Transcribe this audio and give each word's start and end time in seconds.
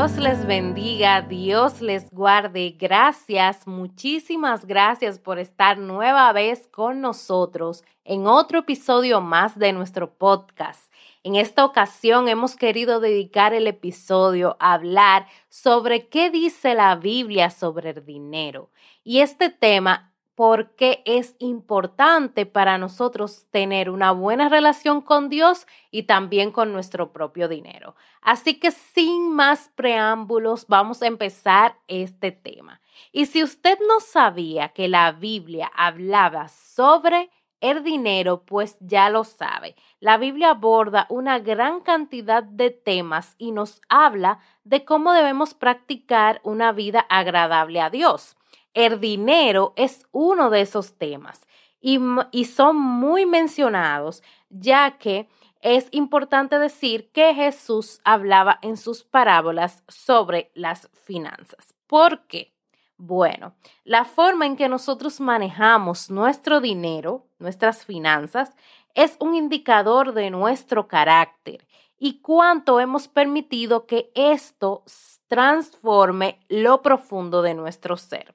Dios 0.00 0.16
les 0.16 0.46
bendiga, 0.46 1.20
Dios 1.20 1.82
les 1.82 2.10
guarde. 2.10 2.74
Gracias, 2.78 3.66
muchísimas 3.66 4.64
gracias 4.64 5.18
por 5.18 5.38
estar 5.38 5.76
nueva 5.76 6.32
vez 6.32 6.66
con 6.68 7.02
nosotros 7.02 7.84
en 8.02 8.26
otro 8.26 8.60
episodio 8.60 9.20
más 9.20 9.58
de 9.58 9.74
nuestro 9.74 10.14
podcast. 10.14 10.90
En 11.22 11.34
esta 11.34 11.66
ocasión 11.66 12.28
hemos 12.28 12.56
querido 12.56 12.98
dedicar 12.98 13.52
el 13.52 13.66
episodio 13.66 14.56
a 14.58 14.72
hablar 14.72 15.26
sobre 15.50 16.08
qué 16.08 16.30
dice 16.30 16.74
la 16.74 16.96
Biblia 16.96 17.50
sobre 17.50 17.90
el 17.90 18.02
dinero. 18.02 18.70
Y 19.04 19.20
este 19.20 19.50
tema, 19.50 20.09
porque 20.40 21.02
es 21.04 21.36
importante 21.38 22.46
para 22.46 22.78
nosotros 22.78 23.44
tener 23.50 23.90
una 23.90 24.10
buena 24.12 24.48
relación 24.48 25.02
con 25.02 25.28
Dios 25.28 25.66
y 25.90 26.04
también 26.04 26.50
con 26.50 26.72
nuestro 26.72 27.12
propio 27.12 27.46
dinero. 27.46 27.94
Así 28.22 28.58
que 28.58 28.70
sin 28.70 29.34
más 29.34 29.70
preámbulos, 29.74 30.64
vamos 30.66 31.02
a 31.02 31.08
empezar 31.08 31.76
este 31.88 32.32
tema. 32.32 32.80
Y 33.12 33.26
si 33.26 33.42
usted 33.42 33.78
no 33.86 34.00
sabía 34.00 34.70
que 34.70 34.88
la 34.88 35.12
Biblia 35.12 35.70
hablaba 35.76 36.48
sobre 36.48 37.28
el 37.60 37.84
dinero, 37.84 38.46
pues 38.46 38.78
ya 38.80 39.10
lo 39.10 39.24
sabe. 39.24 39.76
La 39.98 40.16
Biblia 40.16 40.52
aborda 40.52 41.04
una 41.10 41.38
gran 41.38 41.80
cantidad 41.80 42.42
de 42.42 42.70
temas 42.70 43.34
y 43.36 43.52
nos 43.52 43.82
habla 43.90 44.38
de 44.64 44.86
cómo 44.86 45.12
debemos 45.12 45.52
practicar 45.52 46.40
una 46.44 46.72
vida 46.72 47.00
agradable 47.10 47.82
a 47.82 47.90
Dios. 47.90 48.38
El 48.74 49.00
dinero 49.00 49.72
es 49.76 50.06
uno 50.12 50.50
de 50.50 50.60
esos 50.60 50.94
temas 50.96 51.40
y, 51.80 52.44
son 52.44 52.76
muy 52.76 53.26
mencionados, 53.26 54.22
ya 54.48 54.98
que 54.98 55.28
es 55.60 55.88
importante 55.90 56.58
decir 56.58 57.10
que 57.12 57.34
Jesús 57.34 58.00
hablaba 58.04 58.58
en 58.62 58.76
sus 58.76 59.04
parábolas 59.04 59.82
sobre 59.88 60.50
las 60.54 60.88
finanzas. 61.04 61.74
¿Por 61.86 62.26
qué? 62.26 62.52
Bueno, 62.96 63.54
la 63.84 64.04
forma 64.04 64.46
en 64.46 64.56
que 64.56 64.68
nosotros 64.68 65.20
manejamos 65.20 66.10
nuestro 66.10 66.60
dinero, 66.60 67.26
nuestras 67.38 67.84
finanzas, 67.84 68.54
es 68.94 69.16
un 69.20 69.34
indicador 69.34 70.12
de 70.12 70.30
nuestro 70.30 70.86
carácter 70.86 71.66
y 71.98 72.20
cuánto 72.20 72.78
hemos 72.78 73.08
permitido 73.08 73.86
que 73.86 74.10
esto 74.14 74.84
transforme 75.28 76.40
lo 76.48 76.82
profundo 76.82 77.40
de 77.40 77.54
nuestro 77.54 77.96
ser. 77.96 78.34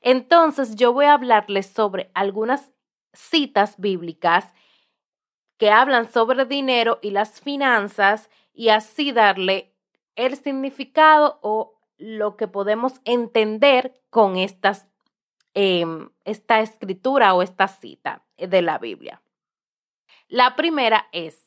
Entonces, 0.00 0.76
yo 0.76 0.92
voy 0.92 1.06
a 1.06 1.14
hablarles 1.14 1.66
sobre 1.66 2.10
algunas 2.14 2.72
citas 3.12 3.76
bíblicas 3.78 4.52
que 5.58 5.70
hablan 5.70 6.10
sobre 6.10 6.44
dinero 6.44 6.98
y 7.02 7.10
las 7.10 7.40
finanzas 7.40 8.30
y 8.52 8.68
así 8.68 9.12
darle 9.12 9.74
el 10.14 10.36
significado 10.36 11.38
o 11.42 11.78
lo 11.98 12.36
que 12.36 12.48
podemos 12.48 13.00
entender 13.04 14.00
con 14.10 14.36
estas, 14.36 14.88
em, 15.54 16.10
esta 16.24 16.60
escritura 16.60 17.34
o 17.34 17.42
esta 17.42 17.68
cita 17.68 18.26
de 18.36 18.62
la 18.62 18.78
Biblia. 18.78 19.22
La 20.28 20.56
primera 20.56 21.08
es, 21.12 21.45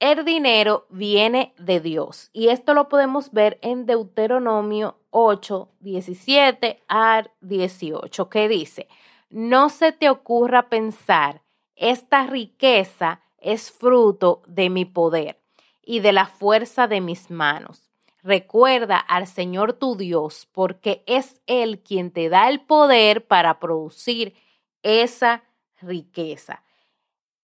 el 0.00 0.24
dinero 0.24 0.86
viene 0.90 1.54
de 1.58 1.78
Dios 1.80 2.30
y 2.32 2.48
esto 2.48 2.74
lo 2.74 2.88
podemos 2.88 3.30
ver 3.30 3.58
en 3.62 3.86
Deuteronomio 3.86 4.96
8, 5.10 5.68
17 5.78 6.82
al 6.88 7.30
18, 7.40 8.28
que 8.28 8.48
dice, 8.48 8.88
no 9.28 9.68
se 9.68 9.92
te 9.92 10.10
ocurra 10.10 10.68
pensar, 10.68 11.42
esta 11.76 12.26
riqueza 12.26 13.20
es 13.38 13.70
fruto 13.70 14.42
de 14.46 14.68
mi 14.68 14.84
poder 14.84 15.40
y 15.82 16.00
de 16.00 16.12
la 16.12 16.26
fuerza 16.26 16.88
de 16.88 17.00
mis 17.00 17.30
manos 17.30 17.90
Recuerda 18.22 18.98
al 18.98 19.26
Señor 19.26 19.72
tu 19.74 19.96
Dios, 19.96 20.46
porque 20.52 21.02
es 21.06 21.40
Él 21.46 21.80
quien 21.82 22.10
te 22.10 22.28
da 22.28 22.48
el 22.48 22.60
poder 22.60 23.26
para 23.26 23.58
producir 23.58 24.34
esa 24.82 25.42
riqueza. 25.80 26.62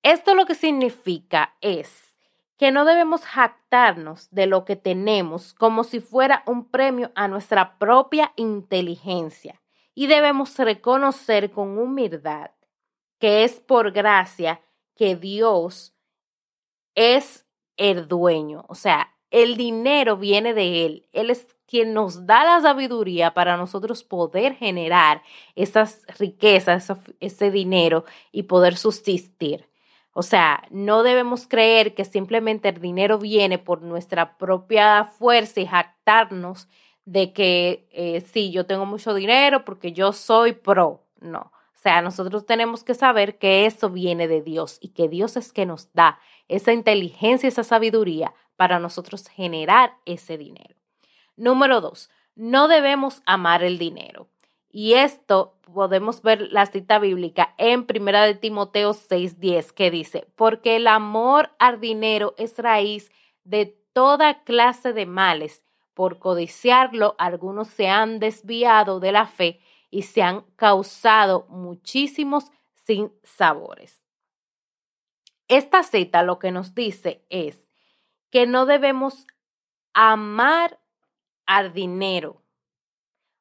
Esto 0.03 0.35
lo 0.35 0.45
que 0.45 0.55
significa 0.55 1.57
es 1.61 2.16
que 2.57 2.71
no 2.71 2.85
debemos 2.85 3.23
jactarnos 3.23 4.31
de 4.31 4.47
lo 4.47 4.65
que 4.65 4.77
tenemos 4.77 5.55
como 5.55 5.85
si 5.85 6.01
fuera 6.01 6.43
un 6.47 6.71
premio 6.71 7.13
a 7.15 7.29
nuestra 7.29 7.79
propia 7.79 8.33
inteligencia 8.37 9.61
y 9.95 10.07
debemos 10.07 10.59
reconocer 10.59 11.51
con 11.51 11.79
humildad 11.79 12.51
que 13.19 13.45
es 13.45 13.61
por 13.61 13.93
gracia 13.93 14.61
que 14.95 15.17
Dios 15.17 15.95
es 16.95 17.47
el 17.77 18.09
dueño, 18.09 18.65
o 18.69 18.75
sea, 18.75 19.17
el 19.31 19.57
dinero 19.57 20.17
viene 20.17 20.55
de 20.55 20.87
Él. 20.87 21.09
Él 21.13 21.31
es 21.31 21.47
quien 21.67 21.95
nos 21.95 22.27
da 22.27 22.45
la 22.45 22.61
sabiduría 22.61 23.35
para 23.35 23.57
nosotros 23.57 24.05
poder 24.05 24.55
generar 24.55 25.23
esas 25.57 26.03
riquezas, 26.19 26.93
ese 27.21 27.51
dinero 27.51 28.05
y 28.33 28.45
poder 28.45 28.77
subsistir. 28.77 29.69
O 30.19 30.23
sea, 30.23 30.63
no 30.71 31.03
debemos 31.03 31.47
creer 31.47 31.95
que 31.95 32.07
simplemente 32.07 32.71
el 32.71 32.81
dinero 32.81 33.19
viene 33.19 33.59
por 33.59 33.83
nuestra 33.83 34.39
propia 34.39 35.05
fuerza 35.05 35.61
y 35.61 35.67
jactarnos 35.67 36.69
de 37.05 37.35
que 37.35 37.87
eh, 37.93 38.23
sí, 38.23 38.51
yo 38.51 38.65
tengo 38.65 38.87
mucho 38.87 39.13
dinero 39.13 39.67
porque 39.67 39.93
yo 39.93 40.15
soy 40.15 40.55
pro. 40.55 41.05
No. 41.21 41.53
O 41.75 41.79
sea, 41.79 42.01
nosotros 42.01 42.47
tenemos 42.47 42.83
que 42.83 42.95
saber 42.95 43.37
que 43.37 43.67
eso 43.67 43.91
viene 43.91 44.27
de 44.27 44.41
Dios 44.41 44.79
y 44.81 44.89
que 44.95 45.07
Dios 45.07 45.37
es 45.37 45.53
que 45.53 45.67
nos 45.67 45.93
da 45.93 46.19
esa 46.49 46.73
inteligencia, 46.73 47.47
esa 47.47 47.63
sabiduría 47.63 48.33
para 48.57 48.79
nosotros 48.79 49.29
generar 49.29 49.99
ese 50.07 50.39
dinero. 50.39 50.77
Número 51.37 51.83
dos, 51.83 52.09
no 52.35 52.69
debemos 52.69 53.21
amar 53.27 53.63
el 53.63 53.77
dinero. 53.77 54.31
Y 54.79 54.93
esto 54.93 55.57
podemos 55.73 56.21
ver 56.21 56.53
la 56.53 56.67
cita 56.67 56.99
bíblica 56.99 57.55
en 57.57 57.87
Primera 57.87 58.25
de 58.25 58.35
Timoteo 58.35 58.93
6:10 58.93 59.73
que 59.73 59.91
dice, 59.91 60.29
porque 60.37 60.77
el 60.77 60.87
amor 60.87 61.55
al 61.59 61.81
dinero 61.81 62.35
es 62.37 62.59
raíz 62.59 63.11
de 63.43 63.75
toda 63.95 64.45
clase 64.45 64.93
de 64.93 65.07
males. 65.07 65.65
Por 65.95 66.19
codiciarlo, 66.19 67.15
algunos 67.17 67.69
se 67.69 67.89
han 67.89 68.19
desviado 68.19 69.01
de 69.01 69.13
la 69.13 69.27
fe 69.27 69.61
y 69.91 70.03
se 70.03 70.21
han 70.21 70.43
causado 70.57 71.47
muchísimos 71.49 72.51
sinsabores. 72.75 74.05
Esta 75.49 75.85
cita 75.85 76.23
lo 76.23 76.39
que 76.39 76.53
nos 76.53 76.75
dice 76.75 77.25
es 77.31 77.67
que 78.29 78.47
no 78.47 78.67
debemos 78.67 79.27
amar 79.95 80.79
al 81.47 81.73
dinero. 81.73 82.43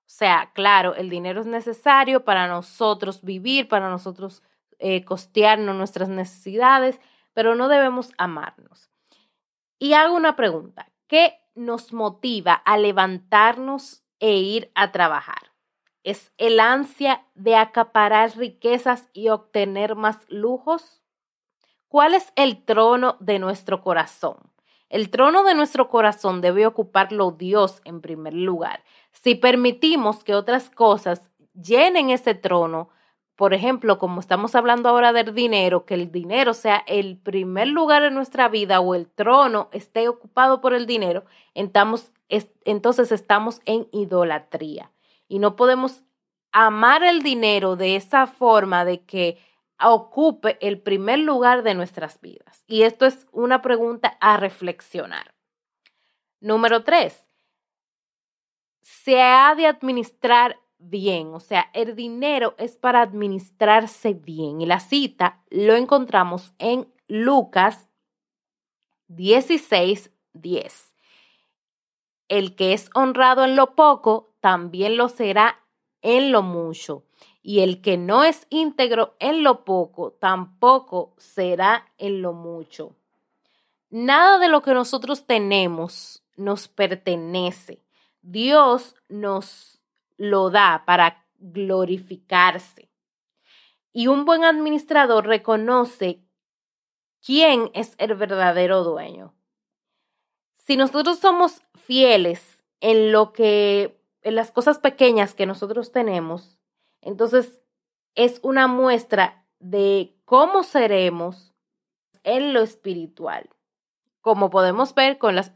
O 0.06 0.10
sea, 0.18 0.52
claro, 0.54 0.94
el 0.96 1.10
dinero 1.10 1.42
es 1.42 1.48
necesario 1.48 2.24
para 2.24 2.48
nosotros 2.48 3.24
vivir, 3.24 3.68
para 3.68 3.90
nosotros 3.90 4.44
eh, 4.78 5.04
costearnos 5.04 5.76
nuestras 5.76 6.10
necesidades, 6.10 7.00
pero 7.34 7.56
no 7.56 7.68
debemos 7.68 8.12
amarnos. 8.18 8.92
Y 9.80 9.94
hago 9.94 10.16
una 10.16 10.36
pregunta, 10.36 10.92
¿qué 11.08 11.40
nos 11.56 11.92
motiva 11.92 12.54
a 12.54 12.78
levantarnos 12.78 14.04
e 14.20 14.38
ir 14.38 14.72
a 14.76 14.92
trabajar? 14.92 15.52
¿Es 16.04 16.32
el 16.38 16.60
ansia 16.60 17.26
de 17.34 17.56
acaparar 17.56 18.38
riquezas 18.38 19.10
y 19.12 19.30
obtener 19.30 19.96
más 19.96 20.20
lujos? 20.30 21.02
¿Cuál 21.88 22.14
es 22.14 22.32
el 22.36 22.64
trono 22.64 23.18
de 23.20 23.40
nuestro 23.40 23.82
corazón? 23.82 24.38
El 24.90 25.10
trono 25.10 25.44
de 25.44 25.56
nuestro 25.56 25.90
corazón 25.90 26.42
debe 26.42 26.68
ocuparlo 26.68 27.32
Dios 27.32 27.82
en 27.86 28.02
primer 28.02 28.34
lugar. 28.34 28.84
Si 29.22 29.36
permitimos 29.36 30.24
que 30.24 30.36
otras 30.36 30.70
cosas 30.70 31.32
llenen 31.54 32.10
ese 32.10 32.36
trono, 32.36 32.90
por 33.36 33.54
ejemplo, 33.54 33.98
como 33.98 34.22
estamos 34.22 34.56
hablando 34.56 34.88
ahora 34.88 35.12
del 35.12 35.34
dinero, 35.34 35.86
que 35.86 35.96
el 35.96 36.12
dinero 36.12 36.54
sea 36.54 36.84
el 36.88 37.18
primer 37.18 37.68
lugar 37.68 38.04
en 38.04 38.14
nuestra 38.14 38.48
vida 38.48 38.80
o 38.80 38.96
el 38.96 39.10
trono 39.10 39.68
esté 39.74 40.08
ocupado 40.08 40.62
por 40.62 40.74
el 40.74 40.86
dinero, 40.86 41.26
entonces 41.54 43.12
estamos 43.12 43.62
en 43.66 43.90
idolatría. 43.92 44.92
Y 45.28 45.40
no 45.40 45.58
podemos 45.58 46.04
amar 46.54 47.04
el 47.04 47.24
dinero 47.24 47.76
de 47.76 47.98
esa 47.98 48.28
forma 48.28 48.86
de 48.86 49.04
que 49.04 49.38
ocupe 49.84 50.58
el 50.62 50.80
primer 50.80 51.20
lugar 51.20 51.64
de 51.64 51.74
nuestras 51.74 52.22
vidas. 52.22 52.64
Y 52.68 52.84
esto 52.84 53.06
es 53.06 53.28
una 53.34 53.62
pregunta 53.62 54.18
a 54.22 54.38
reflexionar. 54.38 55.34
Número 56.40 56.84
tres, 56.84 57.25
se 58.86 59.20
ha 59.20 59.56
de 59.56 59.66
administrar 59.66 60.60
bien, 60.78 61.34
o 61.34 61.40
sea, 61.40 61.72
el 61.74 61.96
dinero 61.96 62.54
es 62.60 62.78
para 62.78 63.02
administrarse 63.02 64.14
bien. 64.14 64.62
Y 64.62 64.68
la 64.68 64.80
cita 64.80 65.42
lo 65.50 65.74
encontramos 65.74 66.54
en 66.60 66.94
Lucas 67.08 67.88
16, 69.08 70.12
10. 70.34 70.96
El 72.28 72.56
que 72.56 72.74
es 72.74 72.92
honrado 72.94 73.44
en 73.44 73.56
lo 73.56 73.74
poco, 73.74 74.36
también 74.40 74.98
lo 74.98 75.10
será 75.10 75.66
en 76.04 76.32
lo 76.32 76.44
mucho. 76.44 77.06
Y 77.42 77.62
el 77.62 77.82
que 77.82 77.98
no 77.98 78.24
es 78.24 78.46
íntegro 78.52 79.16
en 79.18 79.44
lo 79.44 79.66
poco, 79.66 80.12
tampoco 80.12 81.16
será 81.18 81.92
en 81.98 82.22
lo 82.22 82.34
mucho. 82.34 82.96
Nada 83.90 84.38
de 84.38 84.48
lo 84.48 84.62
que 84.62 84.76
nosotros 84.76 85.26
tenemos 85.26 86.24
nos 86.36 86.68
pertenece. 86.68 87.85
Dios 88.28 88.96
nos 89.08 89.84
lo 90.18 90.50
da 90.50 90.84
para 90.88 91.28
glorificarse. 91.38 92.90
Y 93.94 94.08
un 94.08 94.26
buen 94.26 94.44
administrador 94.44 95.28
reconoce 95.28 96.24
quién 97.24 97.70
es 97.76 97.94
el 98.00 98.16
verdadero 98.16 98.84
dueño. 98.84 99.36
Si 100.56 100.76
nosotros 100.76 101.20
somos 101.20 101.62
fieles 101.76 102.64
en 102.82 103.12
lo 103.12 103.32
que, 103.32 104.02
en 104.24 104.34
las 104.34 104.52
cosas 104.52 104.80
pequeñas 104.80 105.36
que 105.36 105.46
nosotros 105.46 105.92
tenemos, 105.92 106.58
entonces 107.02 107.60
es 108.16 108.40
una 108.42 108.68
muestra 108.68 109.46
de 109.60 110.18
cómo 110.26 110.64
seremos 110.64 111.54
en 112.24 112.54
lo 112.54 112.62
espiritual. 112.62 113.55
Como 114.26 114.50
podemos 114.50 114.96
ver 114.96 115.20
con, 115.20 115.36
las 115.36 115.52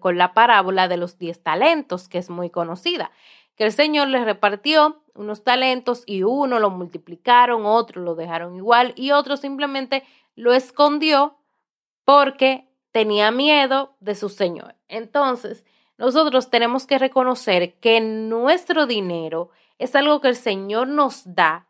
con 0.00 0.18
la 0.18 0.34
parábola 0.34 0.88
de 0.88 0.96
los 0.96 1.16
diez 1.16 1.40
talentos, 1.44 2.08
que 2.08 2.18
es 2.18 2.28
muy 2.28 2.50
conocida, 2.50 3.12
que 3.54 3.62
el 3.62 3.70
Señor 3.70 4.08
les 4.08 4.24
repartió 4.24 5.00
unos 5.14 5.44
talentos 5.44 6.02
y 6.04 6.24
uno 6.24 6.58
lo 6.58 6.70
multiplicaron, 6.70 7.66
otro 7.66 8.02
lo 8.02 8.16
dejaron 8.16 8.56
igual 8.56 8.94
y 8.96 9.12
otro 9.12 9.36
simplemente 9.36 10.02
lo 10.34 10.52
escondió 10.54 11.36
porque 12.04 12.68
tenía 12.90 13.30
miedo 13.30 13.94
de 14.00 14.16
su 14.16 14.28
Señor. 14.28 14.74
Entonces, 14.88 15.64
nosotros 15.96 16.50
tenemos 16.50 16.88
que 16.88 16.98
reconocer 16.98 17.74
que 17.74 18.00
nuestro 18.00 18.88
dinero 18.88 19.50
es 19.78 19.94
algo 19.94 20.20
que 20.20 20.30
el 20.30 20.36
Señor 20.36 20.88
nos 20.88 21.32
da 21.32 21.68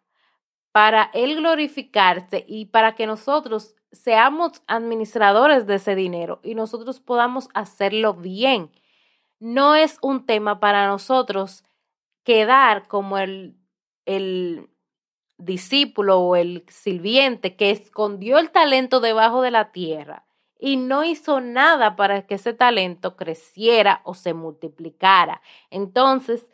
para 0.74 1.08
Él 1.14 1.36
glorificarse 1.36 2.44
y 2.48 2.64
para 2.64 2.96
que 2.96 3.06
nosotros 3.06 3.76
seamos 3.92 4.60
administradores 4.66 5.68
de 5.68 5.76
ese 5.76 5.94
dinero 5.94 6.40
y 6.42 6.56
nosotros 6.56 6.98
podamos 6.98 7.48
hacerlo 7.54 8.14
bien. 8.14 8.72
No 9.38 9.76
es 9.76 9.98
un 10.02 10.26
tema 10.26 10.58
para 10.58 10.88
nosotros 10.88 11.62
quedar 12.24 12.88
como 12.88 13.18
el, 13.18 13.56
el 14.04 14.68
discípulo 15.38 16.18
o 16.18 16.34
el 16.34 16.64
sirviente 16.66 17.54
que 17.54 17.70
escondió 17.70 18.38
el 18.38 18.50
talento 18.50 18.98
debajo 18.98 19.42
de 19.42 19.52
la 19.52 19.70
tierra 19.70 20.26
y 20.58 20.76
no 20.76 21.04
hizo 21.04 21.40
nada 21.40 21.94
para 21.94 22.26
que 22.26 22.34
ese 22.34 22.52
talento 22.52 23.14
creciera 23.14 24.00
o 24.02 24.14
se 24.14 24.34
multiplicara. 24.34 25.40
Entonces, 25.70 26.50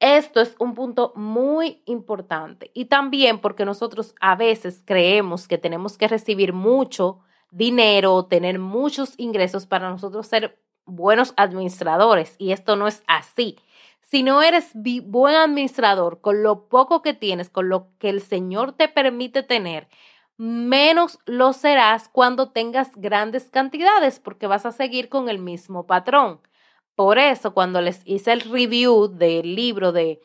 esto 0.00 0.40
es 0.40 0.54
un 0.58 0.74
punto 0.74 1.12
muy 1.16 1.82
importante 1.86 2.70
y 2.74 2.86
también 2.86 3.38
porque 3.40 3.64
nosotros 3.64 4.14
a 4.20 4.36
veces 4.36 4.82
creemos 4.84 5.48
que 5.48 5.58
tenemos 5.58 5.96
que 5.96 6.08
recibir 6.08 6.52
mucho 6.52 7.20
dinero 7.50 8.26
tener 8.26 8.58
muchos 8.58 9.14
ingresos 9.16 9.66
para 9.66 9.88
nosotros 9.88 10.26
ser 10.26 10.58
buenos 10.84 11.32
administradores 11.36 12.34
y 12.38 12.52
esto 12.52 12.76
no 12.76 12.86
es 12.86 13.02
así. 13.06 13.56
Si 14.02 14.22
no 14.22 14.42
eres 14.42 14.70
buen 14.74 15.34
administrador 15.34 16.20
con 16.20 16.42
lo 16.42 16.68
poco 16.68 17.02
que 17.02 17.14
tienes, 17.14 17.50
con 17.50 17.68
lo 17.68 17.88
que 17.98 18.08
el 18.08 18.20
Señor 18.20 18.72
te 18.72 18.88
permite 18.88 19.42
tener, 19.42 19.88
menos 20.36 21.18
lo 21.24 21.52
serás 21.52 22.08
cuando 22.08 22.50
tengas 22.50 22.92
grandes 22.94 23.50
cantidades 23.50 24.20
porque 24.20 24.46
vas 24.46 24.66
a 24.66 24.72
seguir 24.72 25.08
con 25.08 25.28
el 25.28 25.38
mismo 25.38 25.86
patrón. 25.86 26.40
Por 26.96 27.18
eso, 27.18 27.52
cuando 27.52 27.82
les 27.82 28.00
hice 28.06 28.32
el 28.32 28.40
review 28.40 29.08
del 29.08 29.54
libro 29.54 29.92
de, 29.92 30.20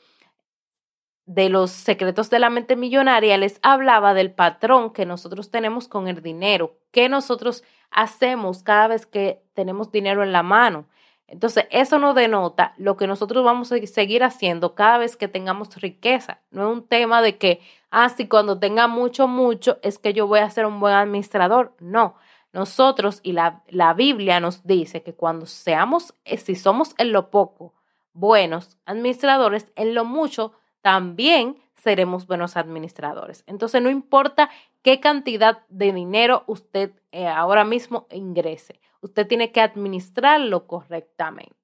de 1.25 1.49
los 1.49 1.69
secretos 1.69 2.29
de 2.29 2.39
la 2.39 2.49
mente 2.49 2.77
millonaria, 2.77 3.37
les 3.37 3.59
hablaba 3.61 4.13
del 4.13 4.31
patrón 4.31 4.91
que 4.93 5.05
nosotros 5.05 5.51
tenemos 5.51 5.89
con 5.89 6.07
el 6.07 6.23
dinero, 6.23 6.77
que 6.91 7.09
nosotros 7.09 7.63
hacemos 7.91 8.63
cada 8.63 8.87
vez 8.87 9.05
que 9.05 9.43
tenemos 9.53 9.91
dinero 9.91 10.23
en 10.23 10.31
la 10.31 10.43
mano. 10.43 10.87
Entonces, 11.27 11.65
eso 11.71 11.99
nos 11.99 12.15
denota 12.15 12.73
lo 12.77 12.95
que 12.97 13.07
nosotros 13.07 13.43
vamos 13.43 13.71
a 13.73 13.77
seguir 13.85 14.23
haciendo 14.23 14.73
cada 14.73 14.97
vez 14.97 15.15
que 15.17 15.27
tengamos 15.27 15.75
riqueza. 15.75 16.39
No 16.51 16.69
es 16.69 16.77
un 16.77 16.87
tema 16.87 17.21
de 17.21 17.37
que, 17.37 17.61
ah, 17.89 18.09
si 18.09 18.27
cuando 18.27 18.59
tenga 18.59 18.87
mucho, 18.87 19.27
mucho, 19.27 19.77
es 19.81 19.97
que 19.97 20.13
yo 20.13 20.27
voy 20.27 20.39
a 20.39 20.49
ser 20.49 20.65
un 20.65 20.79
buen 20.79 20.93
administrador. 20.93 21.73
No, 21.79 22.15
nosotros 22.53 23.19
y 23.23 23.31
la, 23.33 23.93
Biblia 23.95 24.39
nos 24.39 24.65
dice 24.65 25.03
que 25.03 25.13
cuando 25.13 25.45
seamos, 25.45 26.13
eh, 26.25 26.37
si 26.37 26.55
somos 26.55 26.93
en 26.97 27.11
lo 27.11 27.29
poco 27.29 27.73
buenos 28.13 28.77
administradores, 28.85 29.71
en 29.75 29.93
lo 29.93 30.03
mucho 30.05 30.53
también 30.81 31.57
seremos 31.75 32.27
buenos 32.27 32.57
administradores. 32.57 33.43
Entonces, 33.47 33.81
no 33.81 33.89
importa 33.89 34.49
qué 34.81 34.99
cantidad 34.99 35.63
de 35.69 35.93
dinero 35.93 36.43
usted 36.47 36.91
eh, 37.11 37.27
ahora 37.27 37.63
mismo 37.63 38.07
ingrese 38.11 38.79
Usted 39.01 39.27
tiene 39.27 39.51
que 39.51 39.61
administrarlo 39.61 40.67
correctamente. 40.67 41.55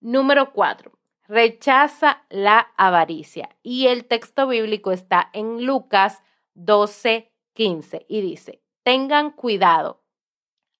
Número 0.00 0.52
cuatro, 0.52 0.92
rechaza 1.28 2.24
la 2.30 2.72
avaricia. 2.76 3.50
Y 3.62 3.88
el 3.88 4.06
texto 4.06 4.48
bíblico 4.48 4.90
está 4.90 5.28
en 5.32 5.66
Lucas 5.66 6.22
12, 6.54 7.30
15 7.52 8.06
y 8.08 8.20
dice, 8.22 8.62
tengan 8.86 9.32
cuidado, 9.32 10.00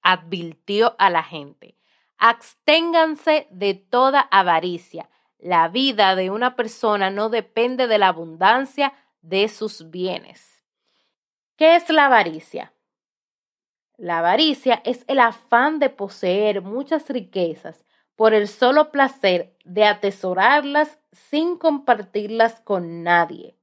advirtió 0.00 0.94
a 1.00 1.10
la 1.10 1.24
gente, 1.24 1.76
absténganse 2.18 3.48
de 3.50 3.74
toda 3.74 4.20
avaricia. 4.20 5.10
La 5.38 5.66
vida 5.66 6.14
de 6.14 6.30
una 6.30 6.54
persona 6.54 7.10
no 7.10 7.30
depende 7.30 7.88
de 7.88 7.98
la 7.98 8.06
abundancia 8.06 8.92
de 9.22 9.48
sus 9.48 9.90
bienes. 9.90 10.62
¿Qué 11.56 11.74
es 11.74 11.90
la 11.90 12.06
avaricia? 12.06 12.72
La 13.96 14.20
avaricia 14.20 14.80
es 14.84 15.04
el 15.08 15.18
afán 15.18 15.80
de 15.80 15.90
poseer 15.90 16.62
muchas 16.62 17.10
riquezas 17.10 17.84
por 18.14 18.34
el 18.34 18.46
solo 18.46 18.92
placer 18.92 19.56
de 19.64 19.82
atesorarlas 19.82 21.00
sin 21.10 21.58
compartirlas 21.58 22.60
con 22.60 23.02
nadie. 23.02 23.58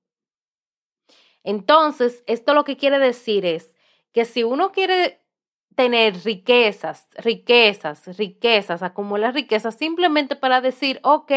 Entonces, 1.46 2.26
esto 2.28 2.54
lo 2.54 2.66
que 2.66 2.76
quiere 2.76 3.00
decir 3.00 3.46
es 3.46 3.73
que 4.14 4.26
si 4.26 4.44
uno 4.44 4.72
quiere 4.72 5.20
tener 5.76 6.16
riquezas, 6.24 7.08
riquezas, 7.18 8.18
riquezas, 8.18 8.84
acumular 8.84 9.34
riquezas 9.34 9.76
simplemente 9.76 10.36
para 10.36 10.62
decir, 10.62 11.00
ok, 11.04 11.32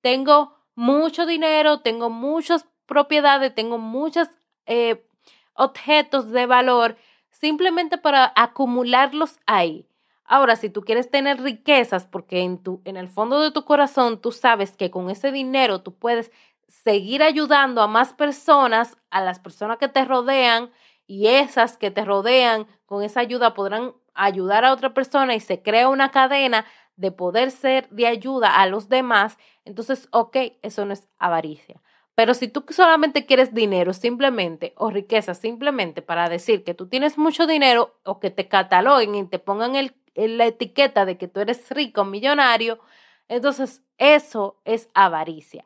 tengo 0.00 0.56
mucho 0.74 1.26
dinero, 1.26 1.80
tengo 1.80 2.10
muchas 2.10 2.66
propiedades, 2.86 3.54
tengo 3.54 3.78
muchos 3.78 4.28
eh, 4.66 5.06
objetos 5.54 6.30
de 6.30 6.46
valor, 6.46 6.96
simplemente 7.30 7.98
para 7.98 8.32
acumularlos 8.34 9.38
ahí. 9.46 9.86
Ahora, 10.24 10.56
si 10.56 10.70
tú 10.70 10.82
quieres 10.82 11.10
tener 11.10 11.42
riquezas, 11.42 12.06
porque 12.06 12.40
en, 12.40 12.62
tu, 12.62 12.80
en 12.86 12.96
el 12.96 13.08
fondo 13.08 13.40
de 13.40 13.50
tu 13.50 13.64
corazón 13.64 14.20
tú 14.20 14.32
sabes 14.32 14.74
que 14.76 14.90
con 14.90 15.10
ese 15.10 15.30
dinero 15.30 15.82
tú 15.82 15.94
puedes 15.94 16.32
seguir 16.66 17.22
ayudando 17.22 17.82
a 17.82 17.86
más 17.86 18.14
personas, 18.14 18.96
a 19.10 19.20
las 19.20 19.38
personas 19.38 19.76
que 19.76 19.88
te 19.88 20.04
rodean, 20.04 20.70
y 21.06 21.28
esas 21.28 21.76
que 21.76 21.90
te 21.90 22.04
rodean 22.04 22.66
con 22.86 23.02
esa 23.02 23.20
ayuda 23.20 23.54
podrán 23.54 23.94
ayudar 24.14 24.64
a 24.64 24.72
otra 24.72 24.94
persona 24.94 25.34
y 25.34 25.40
se 25.40 25.62
crea 25.62 25.88
una 25.88 26.10
cadena 26.10 26.64
de 26.96 27.10
poder 27.10 27.50
ser 27.50 27.88
de 27.90 28.06
ayuda 28.06 28.60
a 28.60 28.66
los 28.66 28.88
demás, 28.88 29.36
entonces, 29.64 30.08
ok, 30.12 30.36
eso 30.62 30.84
no 30.84 30.92
es 30.92 31.08
avaricia. 31.18 31.80
Pero 32.14 32.34
si 32.34 32.46
tú 32.46 32.64
solamente 32.68 33.26
quieres 33.26 33.54
dinero 33.54 33.92
simplemente 33.92 34.72
o 34.76 34.90
riqueza 34.90 35.34
simplemente 35.34 36.00
para 36.00 36.28
decir 36.28 36.62
que 36.62 36.74
tú 36.74 36.86
tienes 36.88 37.18
mucho 37.18 37.46
dinero 37.46 37.98
o 38.04 38.20
que 38.20 38.30
te 38.30 38.46
cataloguen 38.46 39.16
y 39.16 39.26
te 39.26 39.40
pongan 39.40 39.74
el, 39.74 39.94
la 40.14 40.46
etiqueta 40.46 41.04
de 41.06 41.18
que 41.18 41.26
tú 41.26 41.40
eres 41.40 41.68
rico, 41.70 42.04
millonario, 42.04 42.78
entonces 43.26 43.82
eso 43.98 44.60
es 44.64 44.88
avaricia. 44.94 45.64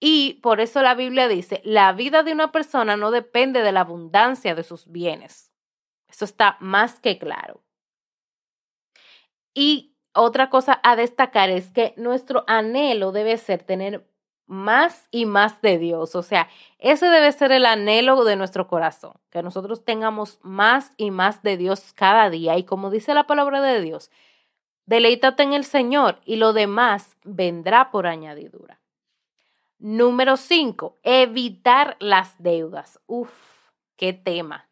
Y 0.00 0.34
por 0.42 0.60
eso 0.60 0.80
la 0.80 0.94
Biblia 0.94 1.28
dice, 1.28 1.60
la 1.62 1.92
vida 1.92 2.22
de 2.22 2.32
una 2.32 2.52
persona 2.52 2.96
no 2.96 3.10
depende 3.10 3.62
de 3.62 3.70
la 3.70 3.80
abundancia 3.80 4.54
de 4.54 4.62
sus 4.62 4.90
bienes. 4.90 5.52
Eso 6.08 6.24
está 6.24 6.56
más 6.60 6.98
que 7.00 7.18
claro. 7.18 7.62
Y 9.54 9.94
otra 10.14 10.48
cosa 10.48 10.80
a 10.82 10.96
destacar 10.96 11.50
es 11.50 11.70
que 11.70 11.92
nuestro 11.96 12.44
anhelo 12.46 13.12
debe 13.12 13.36
ser 13.36 13.62
tener 13.62 14.08
más 14.46 15.06
y 15.10 15.26
más 15.26 15.60
de 15.60 15.78
Dios. 15.78 16.16
O 16.16 16.22
sea, 16.22 16.48
ese 16.78 17.06
debe 17.06 17.30
ser 17.32 17.52
el 17.52 17.66
anhelo 17.66 18.24
de 18.24 18.36
nuestro 18.36 18.66
corazón, 18.66 19.12
que 19.30 19.42
nosotros 19.42 19.84
tengamos 19.84 20.38
más 20.42 20.94
y 20.96 21.10
más 21.10 21.42
de 21.42 21.56
Dios 21.56 21.92
cada 21.92 22.30
día. 22.30 22.56
Y 22.56 22.64
como 22.64 22.90
dice 22.90 23.14
la 23.14 23.26
palabra 23.26 23.60
de 23.60 23.80
Dios, 23.80 24.10
deleítate 24.86 25.44
en 25.44 25.52
el 25.52 25.64
Señor 25.64 26.20
y 26.24 26.36
lo 26.36 26.52
demás 26.52 27.16
vendrá 27.22 27.90
por 27.92 28.06
añadidura. 28.06 28.79
Número 29.80 30.36
cinco, 30.36 30.98
evitar 31.02 31.96
las 32.00 32.34
deudas. 32.42 33.00
Uf, 33.06 33.32
qué 33.96 34.12
tema. 34.12 34.68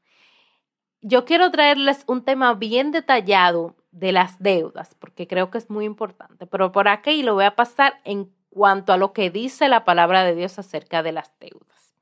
Yo 1.01 1.25
quiero 1.25 1.51
traerles 1.51 2.05
un 2.07 2.25
tema 2.25 2.53
bien 2.53 2.93
detallado 2.93 3.75
de 3.91 4.13
las 4.13 4.39
deudas, 4.39 4.95
porque 4.97 5.27
creo 5.27 5.51
que 5.51 5.57
es 5.57 5.71
muy 5.71 5.87
importante, 5.87 6.47
pero 6.47 6.73
por 6.73 6.89
aquí 6.89 7.23
lo 7.23 7.33
voy 7.33 7.47
a 7.47 7.57
pasar 7.57 8.01
en 8.05 8.31
cuanto 8.51 8.93
a 8.93 8.99
lo 8.99 9.15
que 9.15 9.31
dice 9.31 9.71
la 9.71 9.87
palabra 9.87 10.25
de 10.25 10.35
Dios 10.35 10.59
acerca 10.59 11.03
de 11.03 11.13
las 11.13 11.33
deudas. 11.41 11.95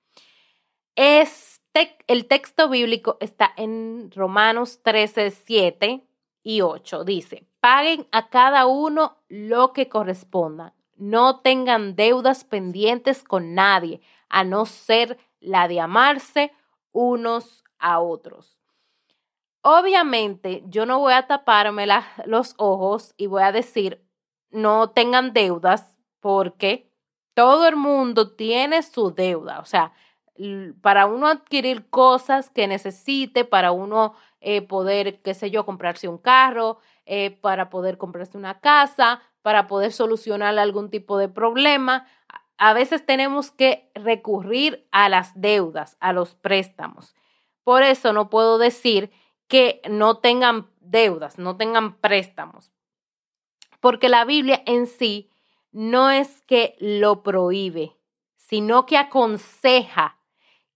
Este, 0.97 1.97
el 2.09 2.27
texto 2.27 2.69
bíblico 2.69 3.19
está 3.21 3.53
en 3.57 4.11
Romanos 4.17 4.83
13, 4.83 5.31
7 5.31 6.03
y 6.43 6.61
8. 6.63 7.05
Dice, 7.05 7.47
paguen 7.61 8.09
a 8.11 8.31
cada 8.31 8.67
uno 8.67 9.19
lo 9.29 9.73
que 9.73 9.89
corresponda. 9.89 10.75
No 10.97 11.41
tengan 11.41 11.95
deudas 11.95 12.45
pendientes 12.45 13.23
con 13.23 13.55
nadie, 13.55 14.00
a 14.29 14.45
no 14.45 14.67
ser 14.67 15.19
la 15.41 15.69
de 15.69 15.81
amarse 15.81 16.53
unos 16.93 17.65
a 17.79 18.00
otros. 18.00 18.61
Obviamente, 19.62 20.62
yo 20.67 20.87
no 20.87 21.00
voy 21.00 21.12
a 21.12 21.26
taparme 21.26 21.87
los 22.25 22.55
ojos 22.57 23.15
y 23.17 23.26
voy 23.26 23.43
a 23.43 23.53
decir, 23.53 24.03
no 24.50 24.91
tengan 24.91 25.33
deudas 25.33 25.99
porque 26.21 26.91
todo 27.35 27.67
el 27.67 27.76
mundo 27.76 28.35
tiene 28.35 28.83
su 28.83 29.12
deuda. 29.12 29.61
O 29.61 29.65
sea, 29.65 29.93
para 30.81 31.07
uno 31.07 31.26
adquirir 31.26 31.88
cosas 31.91 32.50
que 32.50 32.67
necesite, 32.67 33.45
para 33.45 33.73
uno 33.73 34.15
eh, 34.41 34.62
poder, 34.62 35.21
qué 35.23 35.35
sé 35.35 35.50
yo, 35.50 35.67
comprarse 35.67 36.09
un 36.09 36.19
carro, 36.19 36.79
eh, 37.05 37.31
para 37.41 37.69
poder 37.71 37.99
comprarse 37.99 38.38
una 38.38 38.61
casa, 38.61 39.21
para 39.47 39.69
poder 39.69 39.93
solucionar 39.93 40.59
algún 40.59 40.91
tipo 40.91 41.19
de 41.19 41.29
problema, 41.29 42.09
a 42.59 42.73
veces 42.73 43.07
tenemos 43.07 43.53
que 43.53 43.93
recurrir 43.95 44.88
a 44.91 45.09
las 45.09 45.41
deudas, 45.41 45.97
a 46.00 46.12
los 46.12 46.35
préstamos. 46.35 47.15
Por 47.62 47.85
eso 47.85 48.12
no 48.12 48.29
puedo 48.29 48.59
decir 48.59 49.12
que 49.47 49.81
no 49.88 50.19
tengan 50.19 50.67
deudas, 50.81 51.38
no 51.38 51.57
tengan 51.57 51.97
préstamos, 51.99 52.73
porque 53.79 54.09
la 54.09 54.25
Biblia 54.25 54.65
en 54.67 54.88
sí 54.88 55.31
no 55.71 56.11
es 56.11 56.43
que 56.43 56.75
lo 56.81 57.23
prohíbe, 57.23 57.97
sino 58.38 58.85
que 58.85 58.99
aconseja 58.99 60.19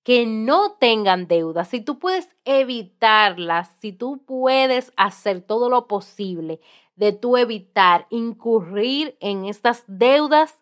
que 0.04 0.26
no 0.26 0.76
tengan 0.78 1.26
deudas. 1.26 1.66
Si 1.66 1.80
tú 1.80 1.98
puedes 1.98 2.36
evitarlas, 2.44 3.76
si 3.80 3.92
tú 3.92 4.24
puedes 4.24 4.92
hacer 4.96 5.40
todo 5.40 5.68
lo 5.68 5.88
posible 5.88 6.60
de 7.00 7.14
tú 7.14 7.38
evitar 7.38 8.06
incurrir 8.10 9.16
en 9.20 9.46
estas 9.46 9.84
deudas, 9.86 10.60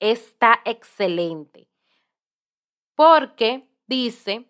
está 0.00 0.62
excelente. 0.64 1.68
Porque 2.94 3.68
dice 3.86 4.48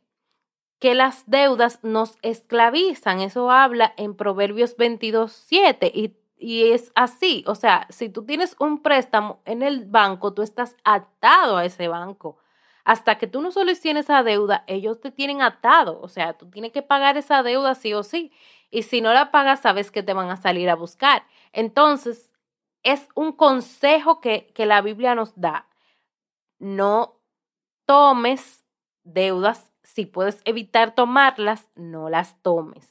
que 0.79 0.95
las 0.95 1.29
deudas 1.29 1.81
nos 1.83 2.19
esclavizan. 2.23 3.21
Eso 3.21 3.51
habla 3.51 3.95
en 3.97 4.15
Proverbios 4.15 4.77
22, 4.77 5.33
7. 5.33 5.91
Y, 5.93 6.15
y 6.39 6.71
es 6.71 6.93
así. 6.95 7.43
O 7.49 7.57
sea, 7.57 7.89
si 7.91 8.09
tú 8.09 8.25
tienes 8.25 8.55
un 8.61 8.81
préstamo 8.81 9.41
en 9.47 9.63
el 9.63 9.87
banco, 9.87 10.35
tú 10.35 10.43
estás 10.43 10.77
atado 10.85 11.57
a 11.57 11.65
ese 11.65 11.89
banco. 11.89 12.39
Hasta 12.85 13.19
que 13.19 13.27
tú 13.27 13.41
no 13.41 13.51
soluciones 13.51 14.05
esa 14.05 14.23
deuda, 14.23 14.63
ellos 14.69 15.01
te 15.01 15.11
tienen 15.11 15.43
atado. 15.43 16.01
O 16.01 16.09
sea, 16.09 16.35
tú 16.35 16.49
tienes 16.49 16.71
que 16.71 16.83
pagar 16.83 17.17
esa 17.17 17.43
deuda 17.43 17.75
sí 17.75 17.93
o 17.93 18.05
sí. 18.05 18.31
Y 18.75 18.83
si 18.83 19.01
no 19.01 19.13
la 19.15 19.31
pagas, 19.31 19.61
sabes 19.61 19.93
que 19.93 20.03
te 20.03 20.15
van 20.15 20.31
a 20.31 20.37
salir 20.37 20.69
a 20.69 20.75
buscar. 20.75 21.25
Entonces, 21.53 22.33
es 22.83 23.09
un 23.15 23.31
consejo 23.31 24.21
que, 24.21 24.49
que 24.53 24.67
la 24.67 24.83
Biblia 24.83 25.15
nos 25.15 25.41
da. 25.41 25.69
No 26.59 27.21
tomes 27.87 28.65
deudas 29.05 29.71
si 29.85 30.07
puedes 30.07 30.41
evitar 30.45 30.97
tomarlas, 30.97 31.69
no 31.77 32.09
las 32.09 32.43
tomes. 32.43 32.89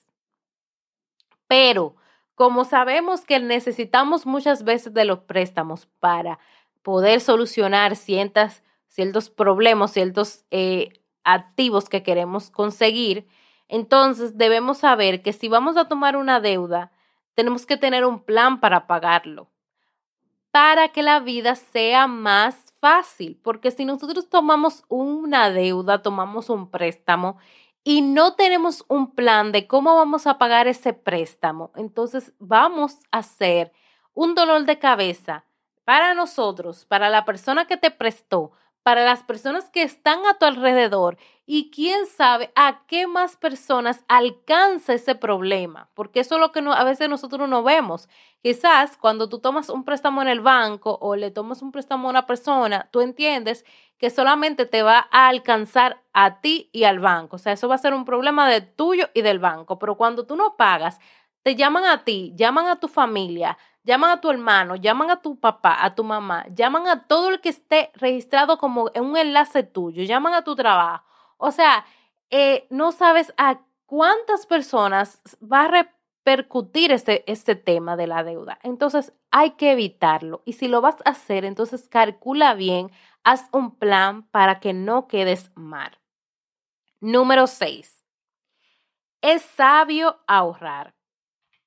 Pero 1.47 1.97
como 2.33 2.63
sabemos 2.63 3.25
que 3.25 3.41
necesitamos 3.41 4.25
muchas 4.25 4.63
veces 4.63 4.93
de 4.93 5.03
los 5.03 5.19
préstamos 5.19 5.87
para 5.99 6.39
poder 6.81 7.19
solucionar 7.19 7.97
ciertas, 7.97 8.63
ciertos 8.87 9.29
problemas, 9.29 9.91
ciertos 9.91 10.45
eh, 10.49 11.01
activos 11.25 11.89
que 11.89 12.03
queremos 12.03 12.49
conseguir, 12.49 13.27
entonces 13.67 14.37
debemos 14.37 14.79
saber 14.79 15.21
que 15.21 15.33
si 15.33 15.47
vamos 15.47 15.77
a 15.77 15.87
tomar 15.87 16.15
una 16.15 16.39
deuda, 16.39 16.91
tenemos 17.33 17.65
que 17.65 17.77
tener 17.77 18.05
un 18.05 18.23
plan 18.23 18.59
para 18.59 18.87
pagarlo, 18.87 19.49
para 20.51 20.89
que 20.89 21.01
la 21.01 21.19
vida 21.19 21.55
sea 21.55 22.07
más 22.07 22.73
fácil, 22.79 23.39
porque 23.43 23.71
si 23.71 23.85
nosotros 23.85 24.29
tomamos 24.29 24.83
una 24.87 25.49
deuda, 25.49 26.01
tomamos 26.01 26.49
un 26.49 26.69
préstamo 26.69 27.37
y 27.83 28.01
no 28.01 28.35
tenemos 28.35 28.85
un 28.87 29.15
plan 29.15 29.51
de 29.51 29.67
cómo 29.67 29.95
vamos 29.95 30.27
a 30.27 30.37
pagar 30.37 30.67
ese 30.67 30.93
préstamo, 30.93 31.71
entonces 31.75 32.33
vamos 32.39 32.99
a 33.11 33.19
hacer 33.19 33.71
un 34.13 34.35
dolor 34.35 34.65
de 34.65 34.79
cabeza 34.79 35.45
para 35.85 36.13
nosotros, 36.13 36.85
para 36.85 37.09
la 37.09 37.25
persona 37.25 37.65
que 37.65 37.77
te 37.77 37.91
prestó, 37.91 38.51
para 38.83 39.05
las 39.05 39.23
personas 39.23 39.69
que 39.69 39.81
están 39.81 40.25
a 40.25 40.37
tu 40.37 40.45
alrededor 40.45 41.17
y 41.45 41.71
quién 41.71 42.05
sabe 42.05 42.51
a 42.55 42.85
qué 42.87 43.07
más 43.07 43.37
personas 43.37 44.03
alcanza 44.07 44.93
ese 44.93 45.15
problema, 45.15 45.89
porque 45.93 46.19
eso 46.19 46.35
es 46.35 46.41
lo 46.41 46.51
que 46.51 46.59
a 46.59 46.83
veces 46.83 47.09
nosotros 47.09 47.49
no 47.49 47.63
vemos. 47.63 48.07
Quizás 48.41 48.97
cuando 48.97 49.29
tú 49.29 49.39
tomas 49.39 49.69
un 49.69 49.83
préstamo 49.83 50.21
en 50.21 50.27
el 50.27 50.41
banco 50.41 50.97
o 51.01 51.15
le 51.15 51.31
tomas 51.31 51.61
un 51.61 51.71
préstamo 51.71 52.07
a 52.07 52.11
una 52.11 52.25
persona, 52.25 52.89
tú 52.91 53.01
entiendes 53.01 53.65
que 53.97 54.09
solamente 54.09 54.65
te 54.65 54.83
va 54.83 55.07
a 55.11 55.29
alcanzar 55.29 56.01
a 56.11 56.41
ti 56.41 56.69
y 56.73 56.83
al 56.83 56.99
banco. 56.99 57.37
O 57.37 57.39
sea, 57.39 57.53
eso 57.53 57.69
va 57.69 57.75
a 57.75 57.77
ser 57.77 57.93
un 57.93 58.03
problema 58.03 58.49
de 58.49 58.61
tuyo 58.61 59.09
y 59.13 59.21
del 59.21 59.39
banco, 59.39 59.79
pero 59.79 59.95
cuando 59.95 60.25
tú 60.25 60.35
no 60.35 60.57
pagas, 60.57 60.99
te 61.41 61.55
llaman 61.55 61.85
a 61.85 62.03
ti, 62.03 62.33
llaman 62.35 62.67
a 62.67 62.77
tu 62.77 62.87
familia, 62.87 63.57
llaman 63.83 64.11
a 64.11 64.21
tu 64.21 64.29
hermano, 64.29 64.75
llaman 64.75 65.09
a 65.11 65.21
tu 65.21 65.39
papá, 65.39 65.77
a 65.83 65.95
tu 65.95 66.03
mamá, 66.03 66.45
llaman 66.53 66.87
a 66.87 67.07
todo 67.07 67.29
el 67.29 67.41
que 67.41 67.49
esté 67.49 67.91
registrado 67.95 68.57
como 68.57 68.89
un 68.95 69.17
enlace 69.17 69.63
tuyo, 69.63 70.03
llaman 70.03 70.33
a 70.33 70.43
tu 70.43 70.55
trabajo. 70.55 71.05
O 71.37 71.51
sea, 71.51 71.85
eh, 72.29 72.67
no 72.69 72.91
sabes 72.91 73.33
a 73.37 73.59
cuántas 73.85 74.45
personas 74.45 75.21
va 75.41 75.65
a 75.65 75.67
repercutir 75.67 76.91
este, 76.91 77.29
este 77.31 77.55
tema 77.55 77.95
de 77.95 78.07
la 78.07 78.23
deuda. 78.23 78.57
Entonces, 78.63 79.13
hay 79.31 79.51
que 79.51 79.71
evitarlo. 79.71 80.41
Y 80.45 80.53
si 80.53 80.67
lo 80.67 80.81
vas 80.81 80.95
a 81.05 81.11
hacer, 81.11 81.45
entonces 81.45 81.87
calcula 81.89 82.53
bien, 82.53 82.91
haz 83.23 83.47
un 83.51 83.75
plan 83.75 84.23
para 84.29 84.59
que 84.59 84.73
no 84.73 85.07
quedes 85.07 85.51
mal. 85.55 85.99
Número 87.01 87.47
6. 87.47 88.03
Es 89.21 89.41
sabio 89.41 90.19
ahorrar. 90.27 90.93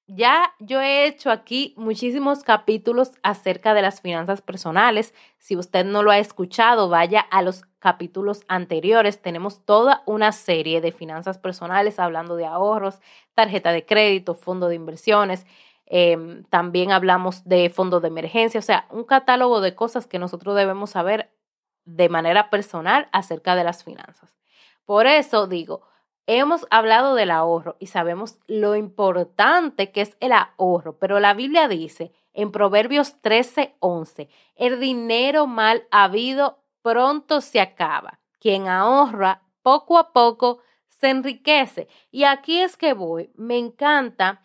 Ya 0.09 0.55
yo 0.61 0.81
he 0.81 1.07
hecho 1.07 1.33
aquí 1.33 1.75
muchísimos 1.77 2.45
capítulos 2.45 3.11
acerca 3.25 3.75
de 3.75 3.83
las 3.83 4.01
finanzas 4.01 4.41
personales. 4.41 5.13
Si 5.39 5.57
usted 5.57 5.85
no 5.85 6.05
lo 6.05 6.13
ha 6.13 6.19
escuchado, 6.19 6.89
vaya 6.89 7.21
a 7.21 7.43
los 7.43 7.65
capítulos 7.81 8.43
anteriores. 8.47 9.21
Tenemos 9.21 9.65
toda 9.65 10.05
una 10.07 10.31
serie 10.31 10.81
de 10.81 10.93
finanzas 10.93 11.39
personales 11.39 11.99
hablando 11.99 12.37
de 12.37 12.47
ahorros, 12.47 13.01
tarjeta 13.35 13.73
de 13.73 13.85
crédito, 13.85 14.37
fondo 14.37 14.69
de 14.69 14.77
inversiones. 14.77 15.45
Em, 15.87 16.45
también 16.45 16.93
hablamos 16.93 17.45
de 17.45 17.69
fondo 17.69 18.01
de 18.01 18.09
emergencia, 18.09 18.61
o 18.61 18.63
sea, 18.63 18.87
un 18.91 19.05
catálogo 19.05 19.61
de 19.61 19.75
cosas 19.75 20.07
que 20.07 20.19
nosotros 20.21 20.55
debemos 20.57 20.91
saber 20.91 21.33
de 21.85 22.09
manera 22.09 22.51
personal 22.51 23.09
acerca 23.13 23.57
de 23.57 23.65
las 23.65 23.83
finanzas. 23.85 24.37
Por 24.85 25.07
eso 25.07 25.47
digo, 25.49 25.83
Hemos 26.29 26.67
hablado 26.71 27.15
del 27.15 27.31
ahorro 27.31 27.77
y 27.79 27.87
sabemos 27.87 28.39
lo 28.49 28.75
importante 28.75 29.93
que 29.93 30.01
es 30.01 30.17
el 30.19 30.33
ahorro, 30.33 30.99
pero 30.99 31.21
la 31.21 31.35
Biblia 31.35 31.69
dice 31.69 32.13
en 32.35 32.51
Proverbios 32.51 33.21
13, 33.23 33.77
11, 33.79 34.29
el 34.57 34.81
dinero 34.81 35.47
mal 35.47 35.87
habido 35.91 36.59
pronto 36.83 37.41
se 37.41 37.61
acaba. 37.61 38.19
Quien 38.41 38.69
ahorra 38.69 39.43
poco 39.63 39.99
a 39.99 40.13
poco 40.13 40.61
se 40.89 41.11
enriquece. 41.11 41.89
Y 42.11 42.25
aquí 42.25 42.61
es 42.61 42.77
que 42.77 42.93
voy. 42.93 43.31
Me 43.37 43.59
encanta 43.59 44.43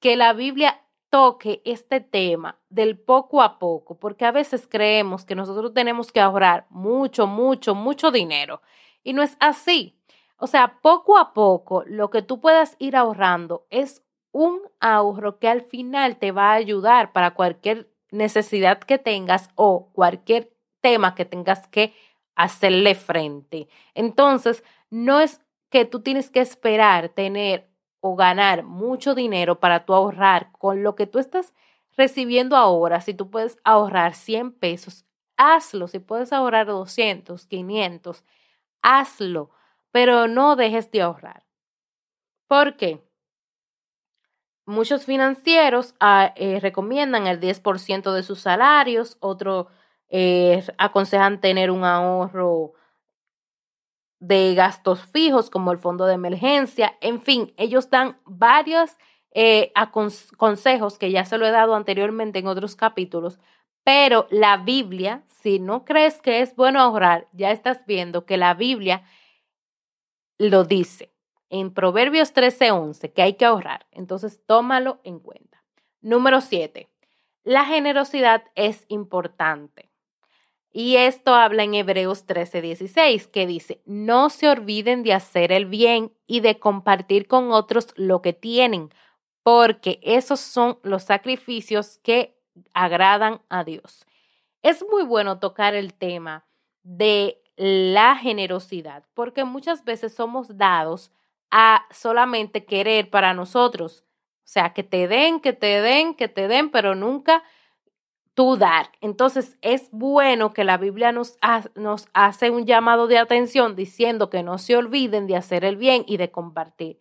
que 0.00 0.16
la 0.16 0.32
Biblia 0.32 0.82
toque 1.10 1.62
este 1.64 2.00
tema 2.00 2.58
del 2.68 2.98
poco 2.98 3.42
a 3.42 3.58
poco, 3.58 3.98
porque 3.98 4.24
a 4.24 4.32
veces 4.32 4.66
creemos 4.68 5.24
que 5.24 5.34
nosotros 5.34 5.72
tenemos 5.72 6.12
que 6.12 6.20
ahorrar 6.20 6.66
mucho, 6.70 7.26
mucho, 7.26 7.74
mucho 7.74 8.10
dinero. 8.10 8.60
Y 9.02 9.12
no 9.12 9.22
es 9.22 9.36
así. 9.40 9.98
O 10.36 10.46
sea, 10.46 10.80
poco 10.82 11.16
a 11.18 11.32
poco, 11.32 11.84
lo 11.86 12.10
que 12.10 12.22
tú 12.22 12.40
puedas 12.40 12.76
ir 12.78 12.96
ahorrando 12.96 13.66
es 13.70 14.02
un 14.32 14.60
ahorro 14.80 15.38
que 15.38 15.48
al 15.48 15.62
final 15.62 16.18
te 16.18 16.32
va 16.32 16.50
a 16.50 16.54
ayudar 16.54 17.12
para 17.12 17.34
cualquier 17.34 17.88
necesidad 18.10 18.78
que 18.80 18.98
tengas 18.98 19.48
o 19.54 19.90
cualquier 19.92 20.52
tema 20.80 21.14
que 21.14 21.24
tengas 21.24 21.68
que 21.68 21.94
hacerle 22.34 22.94
frente. 22.94 23.68
Entonces, 23.94 24.64
no 24.90 25.20
es 25.20 25.40
que 25.70 25.84
tú 25.84 26.00
tienes 26.00 26.30
que 26.30 26.40
esperar 26.40 27.08
tener 27.10 27.70
o 28.00 28.16
ganar 28.16 28.64
mucho 28.64 29.14
dinero 29.14 29.60
para 29.60 29.84
tú 29.86 29.94
ahorrar 29.94 30.50
con 30.52 30.82
lo 30.82 30.94
que 30.94 31.06
tú 31.06 31.18
estás 31.18 31.54
recibiendo 31.96 32.56
ahora. 32.56 33.00
Si 33.00 33.14
tú 33.14 33.30
puedes 33.30 33.58
ahorrar 33.64 34.14
100 34.14 34.52
pesos, 34.52 35.06
hazlo. 35.36 35.88
Si 35.88 36.00
puedes 36.00 36.32
ahorrar 36.32 36.66
200, 36.66 37.46
500, 37.46 38.24
hazlo 38.82 39.50
pero 39.94 40.26
no 40.26 40.56
dejes 40.56 40.90
de 40.90 41.02
ahorrar. 41.02 41.44
¿Por 42.48 42.76
qué? 42.76 43.00
muchos 44.66 45.04
financieros 45.04 45.94
ah, 46.00 46.32
eh, 46.36 46.58
recomiendan 46.60 47.26
el 47.26 47.40
10% 47.40 48.12
de 48.12 48.22
sus 48.22 48.40
salarios, 48.40 49.16
otros 49.20 49.66
eh, 50.08 50.64
aconsejan 50.78 51.40
tener 51.40 51.70
un 51.70 51.84
ahorro 51.84 52.72
de 54.20 54.54
gastos 54.54 55.00
fijos 55.00 55.50
como 55.50 55.70
el 55.70 55.78
fondo 55.78 56.06
de 56.06 56.14
emergencia, 56.14 56.96
en 57.00 57.20
fin, 57.20 57.52
ellos 57.56 57.90
dan 57.90 58.18
varios 58.24 58.96
eh, 59.32 59.72
consejos 60.38 60.98
que 60.98 61.10
ya 61.10 61.24
se 61.24 61.36
lo 61.36 61.46
he 61.46 61.50
dado 61.50 61.74
anteriormente 61.74 62.38
en 62.38 62.46
otros 62.46 62.74
capítulos, 62.74 63.38
pero 63.84 64.26
la 64.30 64.56
Biblia, 64.56 65.24
si 65.28 65.58
no 65.58 65.84
crees 65.84 66.22
que 66.22 66.40
es 66.40 66.56
bueno 66.56 66.80
ahorrar, 66.80 67.28
ya 67.32 67.50
estás 67.50 67.84
viendo 67.86 68.24
que 68.24 68.38
la 68.38 68.54
Biblia 68.54 69.04
lo 70.38 70.64
dice 70.64 71.12
en 71.50 71.72
Proverbios 71.72 72.32
13:11 72.32 73.12
que 73.12 73.22
hay 73.22 73.34
que 73.34 73.44
ahorrar. 73.44 73.86
Entonces, 73.90 74.40
tómalo 74.46 75.00
en 75.04 75.20
cuenta. 75.20 75.62
Número 76.00 76.40
7. 76.40 76.88
La 77.44 77.64
generosidad 77.64 78.44
es 78.54 78.84
importante. 78.88 79.90
Y 80.72 80.96
esto 80.96 81.34
habla 81.34 81.62
en 81.62 81.74
Hebreos 81.74 82.26
13:16, 82.26 83.28
que 83.28 83.46
dice, 83.46 83.80
no 83.84 84.28
se 84.28 84.48
olviden 84.48 85.04
de 85.04 85.12
hacer 85.12 85.52
el 85.52 85.66
bien 85.66 86.12
y 86.26 86.40
de 86.40 86.58
compartir 86.58 87.28
con 87.28 87.52
otros 87.52 87.94
lo 87.94 88.22
que 88.22 88.32
tienen, 88.32 88.90
porque 89.44 90.00
esos 90.02 90.40
son 90.40 90.80
los 90.82 91.04
sacrificios 91.04 91.98
que 91.98 92.36
agradan 92.72 93.40
a 93.48 93.62
Dios. 93.62 94.04
Es 94.62 94.84
muy 94.90 95.04
bueno 95.04 95.38
tocar 95.38 95.74
el 95.74 95.94
tema 95.94 96.44
de 96.82 97.43
la 97.56 98.16
generosidad, 98.16 99.04
porque 99.14 99.44
muchas 99.44 99.84
veces 99.84 100.14
somos 100.14 100.56
dados 100.56 101.10
a 101.50 101.86
solamente 101.90 102.64
querer 102.64 103.10
para 103.10 103.32
nosotros. 103.34 104.02
O 104.38 104.46
sea, 104.46 104.72
que 104.72 104.82
te 104.82 105.08
den, 105.08 105.40
que 105.40 105.52
te 105.52 105.80
den, 105.80 106.14
que 106.14 106.28
te 106.28 106.48
den, 106.48 106.70
pero 106.70 106.94
nunca 106.94 107.42
tú 108.34 108.56
dar. 108.56 108.90
Entonces 109.00 109.56
es 109.62 109.88
bueno 109.92 110.52
que 110.52 110.64
la 110.64 110.76
Biblia 110.76 111.12
nos, 111.12 111.38
nos 111.76 112.08
hace 112.12 112.50
un 112.50 112.66
llamado 112.66 113.06
de 113.06 113.18
atención 113.18 113.76
diciendo 113.76 114.28
que 114.28 114.42
no 114.42 114.58
se 114.58 114.76
olviden 114.76 115.26
de 115.26 115.36
hacer 115.36 115.64
el 115.64 115.76
bien 115.76 116.04
y 116.06 116.16
de 116.16 116.30
compartir. 116.30 116.98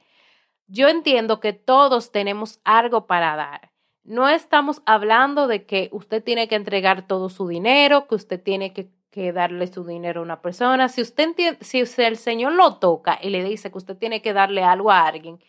Yo 0.67 0.88
entiendo 0.88 1.39
que 1.39 1.53
todos 1.53 2.12
tenemos 2.12 2.62
algo 2.63 3.07
para 3.07 3.36
dar. 3.36 3.72
No 4.03 4.29
estamos 4.29 4.81
hablando 4.86 5.48
de 5.48 5.65
que 5.65 5.89
usted 5.91 6.24
tiene 6.24 6.48
que 6.48 6.55
entregar 6.55 7.07
todo 7.07 7.29
su 7.29 7.48
dinero, 7.48 8.07
que 8.07 8.15
usted 8.15 8.41
tiene 8.41 8.74
que 8.74 8.89
que 9.13 9.32
darle 9.32 9.67
su 9.67 9.86
dinero 9.86 10.22
a 10.22 10.24
una 10.24 10.41
persona. 10.41 10.89
Si 10.89 11.01
usted 11.01 11.25
entiende, 11.25 11.63
si 11.63 11.79
el 12.01 12.17
Señor 12.17 12.53
lo 12.53 12.77
toca 12.79 13.20
y 13.22 13.29
le 13.29 13.43
dice 13.43 13.72
que 13.72 13.77
usted 13.77 13.96
tiene 13.96 14.24
que 14.24 14.34
darle 14.34 14.63
algo 14.63 14.91
a 14.91 15.05
alguien, 15.05 15.39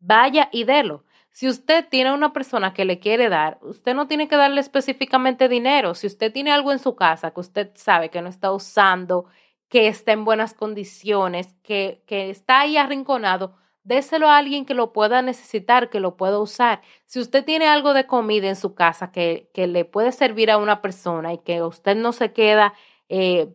vaya 0.00 0.48
y 0.52 0.64
délo. 0.64 1.04
Si 1.30 1.46
usted 1.46 1.86
tiene 1.88 2.14
una 2.14 2.32
persona 2.32 2.72
que 2.72 2.86
le 2.86 2.98
quiere 2.98 3.28
dar, 3.28 3.58
usted 3.60 3.94
no 3.94 4.08
tiene 4.08 4.26
que 4.26 4.36
darle 4.36 4.62
específicamente 4.62 5.50
dinero. 5.50 5.94
Si 5.94 6.06
usted 6.06 6.32
tiene 6.32 6.50
algo 6.50 6.72
en 6.72 6.78
su 6.78 6.96
casa 6.96 7.32
que 7.32 7.40
usted 7.40 7.70
sabe 7.74 8.08
que 8.08 8.22
no 8.22 8.30
está 8.30 8.52
usando, 8.52 9.26
que 9.68 9.86
está 9.86 10.12
en 10.12 10.24
buenas 10.24 10.54
condiciones, 10.54 11.54
que, 11.62 12.02
que 12.06 12.30
está 12.30 12.60
ahí 12.60 12.78
arrinconado, 12.78 13.54
déselo 13.84 14.30
a 14.30 14.38
alguien 14.38 14.64
que 14.64 14.74
lo 14.74 14.92
pueda 14.94 15.20
necesitar, 15.20 15.90
que 15.90 16.00
lo 16.00 16.16
pueda 16.16 16.38
usar. 16.38 16.80
Si 17.04 17.20
usted 17.20 17.44
tiene 17.44 17.66
algo 17.66 17.92
de 17.92 18.06
comida 18.06 18.48
en 18.48 18.56
su 18.56 18.74
casa 18.74 19.12
que, 19.12 19.50
que 19.52 19.66
le 19.66 19.84
puede 19.84 20.12
servir 20.12 20.50
a 20.50 20.56
una 20.56 20.80
persona 20.80 21.34
y 21.34 21.38
que 21.38 21.62
usted 21.62 21.96
no 21.96 22.12
se 22.12 22.32
queda 22.32 22.72
eh, 23.10 23.52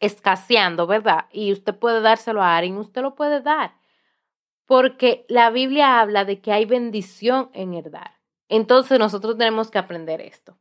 escaseando, 0.00 0.88
¿verdad? 0.88 1.26
Y 1.30 1.52
usted 1.52 1.76
puede 1.76 2.00
dárselo 2.00 2.42
a 2.42 2.56
alguien, 2.56 2.76
usted 2.76 3.02
lo 3.02 3.14
puede 3.14 3.40
dar. 3.40 3.76
Porque 4.66 5.24
la 5.28 5.50
Biblia 5.50 6.00
habla 6.00 6.24
de 6.24 6.40
que 6.40 6.52
hay 6.52 6.64
bendición 6.64 7.50
en 7.54 7.74
el 7.74 7.90
dar. 7.90 8.18
Entonces 8.48 8.98
nosotros 8.98 9.38
tenemos 9.38 9.70
que 9.70 9.78
aprender 9.78 10.20
esto. 10.20 10.58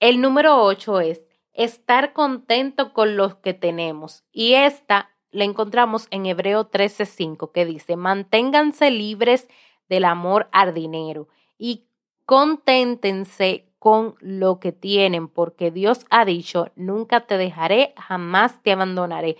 El 0.00 0.22
número 0.22 0.62
ocho 0.62 1.00
es 1.00 1.22
estar 1.52 2.14
contento 2.14 2.94
con 2.94 3.16
lo 3.16 3.42
que 3.42 3.52
tenemos. 3.52 4.24
Y 4.32 4.54
esta 4.54 5.10
la 5.30 5.44
encontramos 5.44 6.08
en 6.10 6.24
Hebreo 6.24 6.70
13:5, 6.70 7.52
que 7.52 7.66
dice, 7.66 7.96
manténganse 7.96 8.90
libres 8.90 9.48
del 9.88 10.06
amor 10.06 10.48
al 10.50 10.72
dinero 10.72 11.28
y 11.58 11.86
conténtense 12.24 13.70
con 13.86 14.16
lo 14.18 14.58
que 14.58 14.72
tienen, 14.72 15.28
porque 15.28 15.70
Dios 15.70 16.06
ha 16.10 16.24
dicho, 16.24 16.72
nunca 16.74 17.20
te 17.20 17.38
dejaré, 17.38 17.94
jamás 17.96 18.60
te 18.64 18.72
abandonaré. 18.72 19.36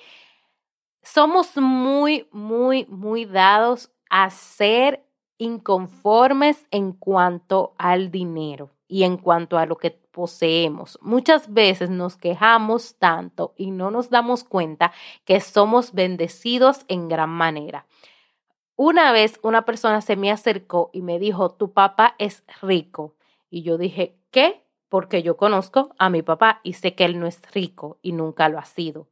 Somos 1.03 1.57
muy, 1.57 2.29
muy, 2.31 2.87
muy 2.89 3.25
dados 3.25 3.91
a 4.09 4.31
ser 4.31 5.05
inconformes 5.37 6.65
en 6.71 6.93
cuanto 6.93 7.75
al 7.77 8.13
dinero 8.13 8.71
y 8.87 9.03
en 9.03 9.17
cuanto 9.17 9.59
a 9.59 9.67
lo 9.67 9.79
que 9.79 9.91
poseemos. 9.91 10.97
Muchas 11.03 11.53
veces 11.53 11.91
nos 11.91 12.17
quejamos 12.17 12.95
tanto 13.01 13.53
y 13.57 13.73
no 13.73 13.91
nos 13.91 14.11
damos 14.11 14.45
cuenta 14.45 14.93
que 15.25 15.41
somos 15.41 15.93
bendecidos 15.93 16.85
en 16.87 17.09
gran 17.09 17.31
manera. 17.31 17.85
Una 18.77 19.11
vez 19.11 19.41
una 19.43 19.65
persona 19.65 20.03
se 20.03 20.15
me 20.15 20.31
acercó 20.31 20.91
y 20.93 21.03
me 21.03 21.19
dijo, 21.19 21.51
tu 21.51 21.73
papá 21.73 22.15
es 22.21 22.45
rico. 22.63 23.17
Y 23.51 23.63
yo 23.63 23.79
dije, 23.79 24.19
¿qué? 24.31 24.65
Porque 24.89 25.23
yo 25.23 25.37
conozco 25.37 25.95
a 25.99 26.11
mi 26.11 26.23
papá 26.23 26.61
y 26.63 26.75
sé 26.75 26.95
que 26.95 27.05
él 27.05 27.19
no 27.19 27.27
es 27.27 27.41
rico 27.53 27.99
y 28.03 28.13
nunca 28.13 28.49
lo 28.49 28.59
ha 28.59 28.65
sido. 28.65 29.09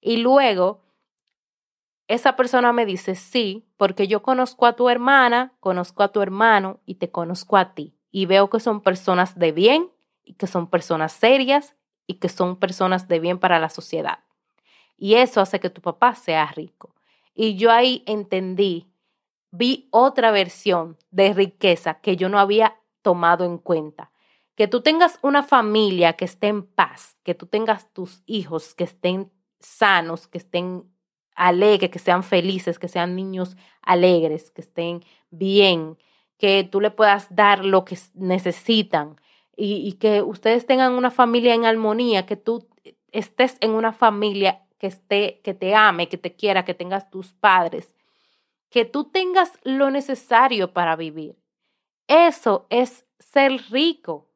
Y 0.00 0.18
luego, 0.18 0.82
esa 2.08 2.36
persona 2.36 2.72
me 2.72 2.86
dice, 2.86 3.14
sí, 3.14 3.68
porque 3.76 4.08
yo 4.08 4.22
conozco 4.22 4.66
a 4.66 4.74
tu 4.74 4.88
hermana, 4.88 5.52
conozco 5.60 6.02
a 6.02 6.08
tu 6.08 6.22
hermano 6.22 6.80
y 6.86 6.96
te 6.96 7.10
conozco 7.10 7.56
a 7.56 7.74
ti. 7.74 7.94
Y 8.10 8.26
veo 8.26 8.50
que 8.50 8.60
son 8.60 8.80
personas 8.80 9.38
de 9.38 9.52
bien 9.52 9.90
y 10.24 10.34
que 10.34 10.46
son 10.46 10.68
personas 10.68 11.12
serias 11.12 11.76
y 12.06 12.14
que 12.14 12.28
son 12.28 12.56
personas 12.56 13.06
de 13.06 13.20
bien 13.20 13.38
para 13.38 13.60
la 13.60 13.68
sociedad. 13.68 14.20
Y 14.96 15.14
eso 15.14 15.40
hace 15.40 15.60
que 15.60 15.70
tu 15.70 15.80
papá 15.80 16.14
sea 16.14 16.46
rico. 16.46 16.94
Y 17.34 17.56
yo 17.56 17.70
ahí 17.70 18.02
entendí, 18.06 18.92
vi 19.50 19.88
otra 19.92 20.30
versión 20.30 20.98
de 21.10 21.32
riqueza 21.32 22.00
que 22.00 22.16
yo 22.16 22.28
no 22.28 22.38
había 22.38 22.79
tomado 23.02 23.44
en 23.44 23.58
cuenta. 23.58 24.10
Que 24.54 24.68
tú 24.68 24.82
tengas 24.82 25.18
una 25.22 25.42
familia 25.42 26.14
que 26.14 26.24
esté 26.24 26.48
en 26.48 26.66
paz, 26.66 27.18
que 27.22 27.34
tú 27.34 27.46
tengas 27.46 27.92
tus 27.92 28.22
hijos 28.26 28.74
que 28.74 28.84
estén 28.84 29.32
sanos, 29.58 30.26
que 30.26 30.38
estén 30.38 30.84
alegres, 31.34 31.90
que 31.90 31.98
sean 31.98 32.22
felices, 32.22 32.78
que 32.78 32.88
sean 32.88 33.16
niños 33.16 33.56
alegres, 33.82 34.50
que 34.50 34.60
estén 34.60 35.04
bien, 35.30 35.96
que 36.36 36.68
tú 36.70 36.80
le 36.80 36.90
puedas 36.90 37.34
dar 37.34 37.64
lo 37.64 37.84
que 37.84 37.98
necesitan 38.14 39.16
y, 39.56 39.92
que 39.94 40.22
ustedes 40.22 40.64
tengan 40.64 40.94
una 40.94 41.10
familia 41.10 41.54
en 41.54 41.66
armonía, 41.66 42.24
que 42.24 42.36
tú 42.36 42.66
estés 43.12 43.58
en 43.60 43.72
una 43.72 43.92
familia 43.92 44.62
que 44.78 44.86
esté, 44.86 45.40
que 45.44 45.52
te 45.52 45.74
ame, 45.74 46.08
que 46.08 46.16
te 46.16 46.34
quiera, 46.34 46.64
que 46.64 46.72
tengas 46.72 47.10
tus 47.10 47.34
padres, 47.34 47.94
que 48.70 48.86
tú 48.86 49.04
tengas 49.04 49.52
lo 49.62 49.90
necesario 49.90 50.72
para 50.72 50.96
vivir. 50.96 51.36
Eso 52.08 52.66
es 52.70 53.06
ser 53.18 53.60
rico. 53.70 54.28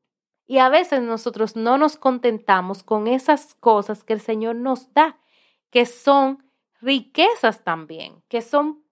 Y 0.47 0.59
a 0.59 0.69
veces 0.69 1.01
nosotros 1.03 1.57
no 1.57 1.79
nos 1.79 1.97
contentamos 1.97 2.83
con 2.83 3.07
esas 3.07 3.55
cosas 3.55 4.05
que 4.05 4.13
el 4.13 4.21
Señor 4.21 4.57
nos 4.57 4.93
da, 4.93 5.19
que 5.71 5.87
son 5.87 6.45
riquezas 6.81 7.65
también, 7.65 8.23
que 8.29 8.43
son 8.43 8.85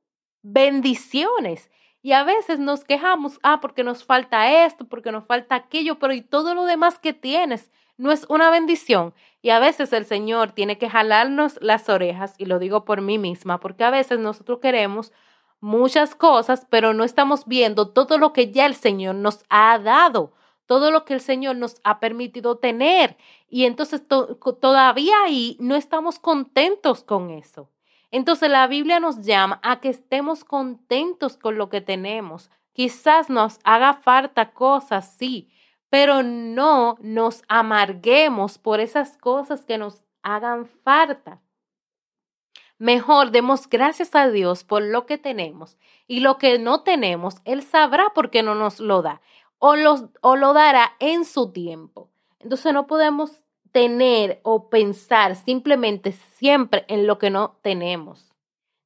bendiciones. 0.42 1.70
Y 2.00 2.12
a 2.12 2.24
veces 2.24 2.58
nos 2.58 2.84
quejamos, 2.84 3.38
ah, 3.42 3.60
porque 3.60 3.84
nos 3.84 4.04
falta 4.04 4.64
esto, 4.64 4.88
porque 4.88 5.12
nos 5.12 5.24
falta 5.26 5.54
aquello, 5.54 5.98
pero 5.98 6.12
y 6.14 6.22
todo 6.22 6.54
lo 6.54 6.64
demás 6.64 6.98
que 6.98 7.12
tienes 7.12 7.70
no 7.96 8.10
es 8.10 8.26
una 8.28 8.50
bendición. 8.50 9.14
Y 9.42 9.50
a 9.50 9.60
veces 9.60 9.92
el 9.92 10.04
Señor 10.06 10.52
tiene 10.52 10.78
que 10.78 10.90
jalarnos 10.90 11.58
las 11.60 11.88
orejas, 11.88 12.34
y 12.38 12.46
lo 12.46 12.58
digo 12.58 12.84
por 12.84 13.02
mí 13.02 13.18
misma, 13.18 13.60
porque 13.60 13.84
a 13.84 13.90
veces 13.90 14.18
nosotros 14.18 14.58
queremos 14.60 15.12
muchas 15.62 16.14
cosas, 16.16 16.66
pero 16.68 16.92
no 16.92 17.04
estamos 17.04 17.46
viendo 17.46 17.88
todo 17.88 18.18
lo 18.18 18.32
que 18.34 18.50
ya 18.50 18.66
el 18.66 18.74
Señor 18.74 19.14
nos 19.14 19.44
ha 19.48 19.78
dado, 19.78 20.32
todo 20.66 20.90
lo 20.90 21.04
que 21.04 21.14
el 21.14 21.20
Señor 21.20 21.56
nos 21.56 21.76
ha 21.84 22.00
permitido 22.00 22.58
tener. 22.58 23.16
Y 23.48 23.64
entonces 23.64 24.02
todavía 24.06 25.14
ahí 25.24 25.56
no 25.60 25.76
estamos 25.76 26.18
contentos 26.18 27.04
con 27.04 27.30
eso. 27.30 27.70
Entonces 28.10 28.50
la 28.50 28.66
Biblia 28.66 28.98
nos 28.98 29.22
llama 29.22 29.60
a 29.62 29.80
que 29.80 29.88
estemos 29.88 30.44
contentos 30.44 31.36
con 31.36 31.56
lo 31.56 31.68
que 31.68 31.80
tenemos. 31.80 32.50
Quizás 32.72 33.30
nos 33.30 33.58
haga 33.62 33.94
falta 33.94 34.52
cosas, 34.52 35.14
sí, 35.16 35.48
pero 35.90 36.24
no 36.24 36.96
nos 37.00 37.42
amarguemos 37.46 38.58
por 38.58 38.80
esas 38.80 39.16
cosas 39.16 39.64
que 39.64 39.78
nos 39.78 40.02
hagan 40.22 40.66
falta. 40.66 41.40
Mejor 42.82 43.30
demos 43.30 43.68
gracias 43.68 44.12
a 44.16 44.28
Dios 44.28 44.64
por 44.64 44.82
lo 44.82 45.06
que 45.06 45.16
tenemos 45.16 45.78
y 46.08 46.18
lo 46.18 46.36
que 46.36 46.58
no 46.58 46.82
tenemos, 46.82 47.36
Él 47.44 47.62
sabrá 47.62 48.10
por 48.12 48.28
qué 48.28 48.42
no 48.42 48.56
nos 48.56 48.80
lo 48.80 49.02
da 49.02 49.20
o, 49.58 49.76
o 50.20 50.34
lo 50.34 50.52
dará 50.52 50.96
en 50.98 51.24
su 51.24 51.52
tiempo. 51.52 52.10
Entonces 52.40 52.74
no 52.74 52.88
podemos 52.88 53.44
tener 53.70 54.40
o 54.42 54.68
pensar 54.68 55.36
simplemente 55.36 56.10
siempre 56.10 56.84
en 56.88 57.06
lo 57.06 57.18
que 57.18 57.30
no 57.30 57.56
tenemos, 57.62 58.34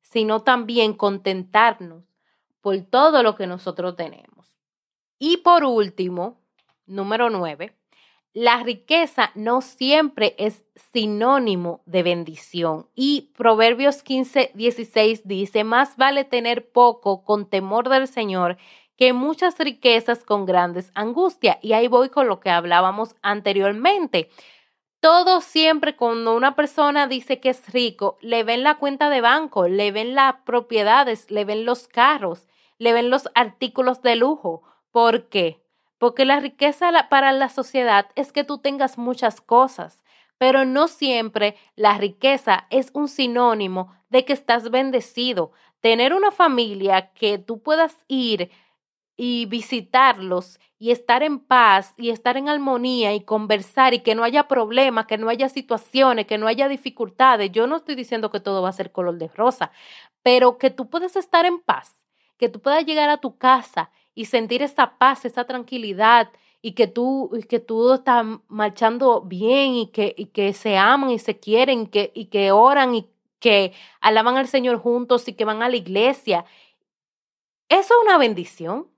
sino 0.02 0.42
también 0.42 0.92
contentarnos 0.92 2.04
por 2.60 2.78
todo 2.82 3.22
lo 3.22 3.34
que 3.34 3.46
nosotros 3.46 3.96
tenemos. 3.96 4.60
Y 5.18 5.38
por 5.38 5.64
último, 5.64 6.42
número 6.84 7.30
nueve, 7.30 7.74
la 8.36 8.62
riqueza 8.62 9.30
no 9.34 9.62
siempre 9.62 10.34
es 10.36 10.62
sinónimo 10.92 11.80
de 11.86 12.02
bendición. 12.02 12.86
Y 12.94 13.32
Proverbios 13.34 14.02
15, 14.02 14.50
16 14.52 15.26
dice, 15.26 15.64
más 15.64 15.96
vale 15.96 16.24
tener 16.24 16.70
poco 16.70 17.24
con 17.24 17.48
temor 17.48 17.88
del 17.88 18.06
Señor 18.06 18.58
que 18.98 19.14
muchas 19.14 19.58
riquezas 19.58 20.22
con 20.22 20.44
grandes 20.44 20.90
angustias. 20.94 21.56
Y 21.62 21.72
ahí 21.72 21.88
voy 21.88 22.10
con 22.10 22.28
lo 22.28 22.38
que 22.38 22.50
hablábamos 22.50 23.16
anteriormente. 23.22 24.28
Todo 25.00 25.40
siempre 25.40 25.96
cuando 25.96 26.36
una 26.36 26.54
persona 26.56 27.06
dice 27.06 27.40
que 27.40 27.48
es 27.48 27.72
rico, 27.72 28.18
le 28.20 28.44
ven 28.44 28.64
la 28.64 28.76
cuenta 28.76 29.08
de 29.08 29.22
banco, 29.22 29.66
le 29.66 29.92
ven 29.92 30.14
las 30.14 30.34
propiedades, 30.44 31.30
le 31.30 31.46
ven 31.46 31.64
los 31.64 31.88
carros, 31.88 32.46
le 32.76 32.92
ven 32.92 33.08
los 33.08 33.30
artículos 33.34 34.02
de 34.02 34.16
lujo. 34.16 34.62
¿Por 34.90 35.30
qué? 35.30 35.65
Porque 35.98 36.24
la 36.24 36.40
riqueza 36.40 36.90
para 37.08 37.32
la 37.32 37.48
sociedad 37.48 38.06
es 38.14 38.32
que 38.32 38.44
tú 38.44 38.58
tengas 38.58 38.98
muchas 38.98 39.40
cosas, 39.40 40.04
pero 40.38 40.64
no 40.64 40.88
siempre 40.88 41.56
la 41.74 41.96
riqueza 41.96 42.66
es 42.70 42.90
un 42.92 43.08
sinónimo 43.08 43.94
de 44.10 44.24
que 44.24 44.32
estás 44.32 44.70
bendecido. 44.70 45.52
Tener 45.80 46.12
una 46.12 46.30
familia 46.30 47.12
que 47.12 47.38
tú 47.38 47.62
puedas 47.62 48.04
ir 48.08 48.50
y 49.16 49.46
visitarlos 49.46 50.60
y 50.78 50.90
estar 50.90 51.22
en 51.22 51.38
paz 51.38 51.94
y 51.96 52.10
estar 52.10 52.36
en 52.36 52.48
armonía 52.48 53.14
y 53.14 53.24
conversar 53.24 53.94
y 53.94 54.00
que 54.00 54.14
no 54.14 54.24
haya 54.24 54.46
problemas, 54.46 55.06
que 55.06 55.16
no 55.16 55.30
haya 55.30 55.48
situaciones, 55.48 56.26
que 56.26 56.36
no 56.36 56.46
haya 56.46 56.68
dificultades. 56.68 57.50
Yo 57.50 57.66
no 57.66 57.76
estoy 57.76 57.94
diciendo 57.94 58.30
que 58.30 58.40
todo 58.40 58.60
va 58.60 58.68
a 58.68 58.72
ser 58.72 58.92
color 58.92 59.16
de 59.16 59.28
rosa, 59.28 59.72
pero 60.22 60.58
que 60.58 60.70
tú 60.70 60.90
puedes 60.90 61.16
estar 61.16 61.46
en 61.46 61.60
paz, 61.60 62.04
que 62.36 62.50
tú 62.50 62.60
puedas 62.60 62.84
llegar 62.84 63.08
a 63.08 63.18
tu 63.18 63.38
casa 63.38 63.90
y 64.16 64.24
sentir 64.24 64.62
esa 64.62 64.98
paz, 64.98 65.24
esa 65.26 65.44
tranquilidad 65.44 66.30
y 66.62 66.72
que 66.72 66.88
tú, 66.88 67.30
y 67.38 67.42
que 67.44 67.60
todo 67.60 67.96
está 67.96 68.24
marchando 68.48 69.20
bien 69.20 69.74
y 69.74 69.86
que, 69.92 70.14
y 70.16 70.26
que 70.26 70.52
se 70.54 70.76
aman 70.76 71.10
y 71.10 71.20
se 71.20 71.38
quieren 71.38 71.82
y 71.82 71.86
que, 71.88 72.10
y 72.14 72.24
que 72.24 72.50
oran 72.50 72.94
y 72.96 73.08
que 73.38 73.74
alaban 74.00 74.38
al 74.38 74.48
Señor 74.48 74.78
juntos 74.78 75.28
y 75.28 75.34
que 75.34 75.44
van 75.44 75.62
a 75.62 75.68
la 75.68 75.76
iglesia. 75.76 76.46
Eso 77.68 77.94
es 77.94 78.02
una 78.02 78.18
bendición. 78.18 78.88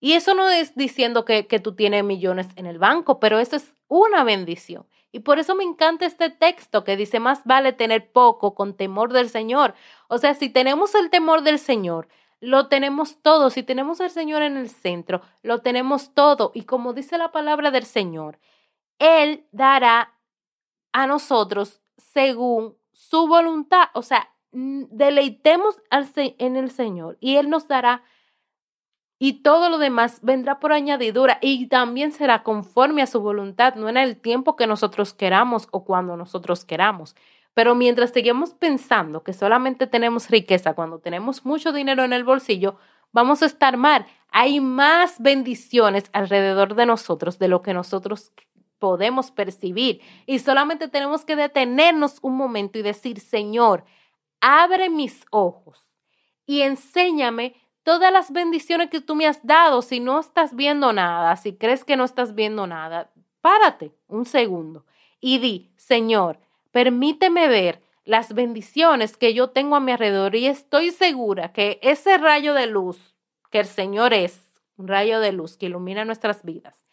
Y 0.00 0.12
eso 0.14 0.34
no 0.34 0.48
es 0.48 0.74
diciendo 0.74 1.24
que, 1.24 1.46
que 1.46 1.60
tú 1.60 1.74
tienes 1.74 2.02
millones 2.02 2.48
en 2.56 2.66
el 2.66 2.78
banco, 2.78 3.20
pero 3.20 3.38
eso 3.38 3.56
es 3.56 3.76
una 3.88 4.24
bendición. 4.24 4.86
Y 5.12 5.20
por 5.20 5.38
eso 5.38 5.54
me 5.54 5.64
encanta 5.64 6.06
este 6.06 6.30
texto 6.30 6.82
que 6.82 6.96
dice, 6.96 7.20
más 7.20 7.42
vale 7.44 7.72
tener 7.72 8.10
poco 8.10 8.54
con 8.54 8.74
temor 8.74 9.12
del 9.12 9.28
Señor. 9.28 9.74
O 10.08 10.18
sea, 10.18 10.34
si 10.34 10.48
tenemos 10.48 10.94
el 10.94 11.10
temor 11.10 11.42
del 11.42 11.58
Señor, 11.58 12.08
lo 12.40 12.68
tenemos 12.68 13.22
todo. 13.22 13.50
Si 13.50 13.62
tenemos 13.62 14.00
al 14.00 14.10
Señor 14.10 14.42
en 14.42 14.56
el 14.56 14.68
centro, 14.68 15.22
lo 15.42 15.62
tenemos 15.62 16.14
todo. 16.14 16.52
Y 16.54 16.62
como 16.62 16.92
dice 16.92 17.18
la 17.18 17.32
palabra 17.32 17.70
del 17.70 17.84
Señor, 17.84 18.38
Él 18.98 19.46
dará 19.52 20.14
a 20.92 21.06
nosotros 21.06 21.80
según 21.96 22.76
su 22.92 23.26
voluntad. 23.26 23.88
O 23.94 24.02
sea, 24.02 24.30
deleitemos 24.52 25.82
al, 25.90 26.08
en 26.16 26.56
el 26.56 26.70
Señor 26.70 27.18
y 27.20 27.36
Él 27.36 27.50
nos 27.50 27.68
dará 27.68 28.02
y 29.18 29.42
todo 29.42 29.70
lo 29.70 29.78
demás 29.78 30.20
vendrá 30.22 30.60
por 30.60 30.72
añadidura 30.72 31.38
y 31.40 31.68
también 31.68 32.12
será 32.12 32.42
conforme 32.42 33.02
a 33.02 33.06
su 33.06 33.20
voluntad, 33.20 33.74
no 33.74 33.88
en 33.88 33.96
el 33.96 34.20
tiempo 34.20 34.56
que 34.56 34.66
nosotros 34.66 35.14
queramos 35.14 35.68
o 35.70 35.84
cuando 35.84 36.16
nosotros 36.16 36.64
queramos. 36.64 37.14
Pero 37.56 37.74
mientras 37.74 38.10
seguimos 38.10 38.52
pensando 38.52 39.22
que 39.22 39.32
solamente 39.32 39.86
tenemos 39.86 40.28
riqueza 40.28 40.74
cuando 40.74 40.98
tenemos 40.98 41.46
mucho 41.46 41.72
dinero 41.72 42.04
en 42.04 42.12
el 42.12 42.22
bolsillo, 42.22 42.76
vamos 43.12 43.42
a 43.42 43.46
estar 43.46 43.78
mal. 43.78 44.04
Hay 44.28 44.60
más 44.60 45.18
bendiciones 45.22 46.04
alrededor 46.12 46.74
de 46.74 46.84
nosotros 46.84 47.38
de 47.38 47.48
lo 47.48 47.62
que 47.62 47.72
nosotros 47.72 48.30
podemos 48.78 49.30
percibir. 49.30 50.02
Y 50.26 50.40
solamente 50.40 50.88
tenemos 50.88 51.24
que 51.24 51.34
detenernos 51.34 52.18
un 52.20 52.36
momento 52.36 52.78
y 52.78 52.82
decir, 52.82 53.20
Señor, 53.20 53.86
abre 54.42 54.90
mis 54.90 55.24
ojos 55.30 55.80
y 56.44 56.60
enséñame 56.60 57.54
todas 57.84 58.12
las 58.12 58.32
bendiciones 58.32 58.90
que 58.90 59.00
tú 59.00 59.14
me 59.14 59.26
has 59.26 59.46
dado. 59.46 59.80
Si 59.80 59.98
no 59.98 60.20
estás 60.20 60.54
viendo 60.54 60.92
nada, 60.92 61.34
si 61.36 61.54
crees 61.56 61.86
que 61.86 61.96
no 61.96 62.04
estás 62.04 62.34
viendo 62.34 62.66
nada, 62.66 63.10
párate 63.40 63.94
un 64.08 64.26
segundo 64.26 64.84
y 65.22 65.38
di, 65.38 65.72
Señor, 65.78 66.38
Permíteme 66.76 67.48
ver 67.48 67.80
las 68.04 68.34
bendiciones 68.34 69.16
que 69.16 69.32
yo 69.32 69.48
tengo 69.48 69.76
a 69.76 69.80
mi 69.80 69.92
alrededor 69.92 70.36
y 70.36 70.46
estoy 70.46 70.90
segura 70.90 71.54
que 71.54 71.78
ese 71.80 72.18
rayo 72.18 72.52
de 72.52 72.66
luz 72.66 73.16
que 73.50 73.60
el 73.60 73.64
Señor 73.64 74.12
es, 74.12 74.54
un 74.76 74.86
rayo 74.86 75.20
de 75.20 75.32
luz 75.32 75.56
que 75.56 75.64
ilumina 75.64 76.04
nuestras 76.04 76.44
vidas, 76.44 76.84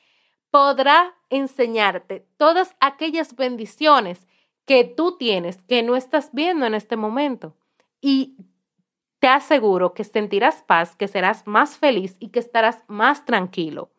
podrá 0.52 1.18
enseñarte 1.30 2.26
todas 2.38 2.78
aquellas 2.80 3.36
bendiciones 3.36 4.26
que 4.64 4.86
tú 4.86 5.18
tienes 5.18 5.62
que 5.64 5.84
no 5.84 5.98
estás 5.98 6.30
viendo 6.32 6.66
en 6.66 6.76
este 6.76 6.96
momento. 6.96 7.58
Y 8.00 8.38
te 9.20 9.28
aseguro 9.28 9.94
que 9.94 10.06
sentirás 10.06 10.64
paz, 10.64 10.96
que 10.96 11.10
serás 11.10 11.46
más 11.46 11.78
feliz 11.78 12.16
y 12.22 12.30
que 12.30 12.40
estarás 12.40 12.86
más 12.88 13.26
tranquilo. 13.26 13.92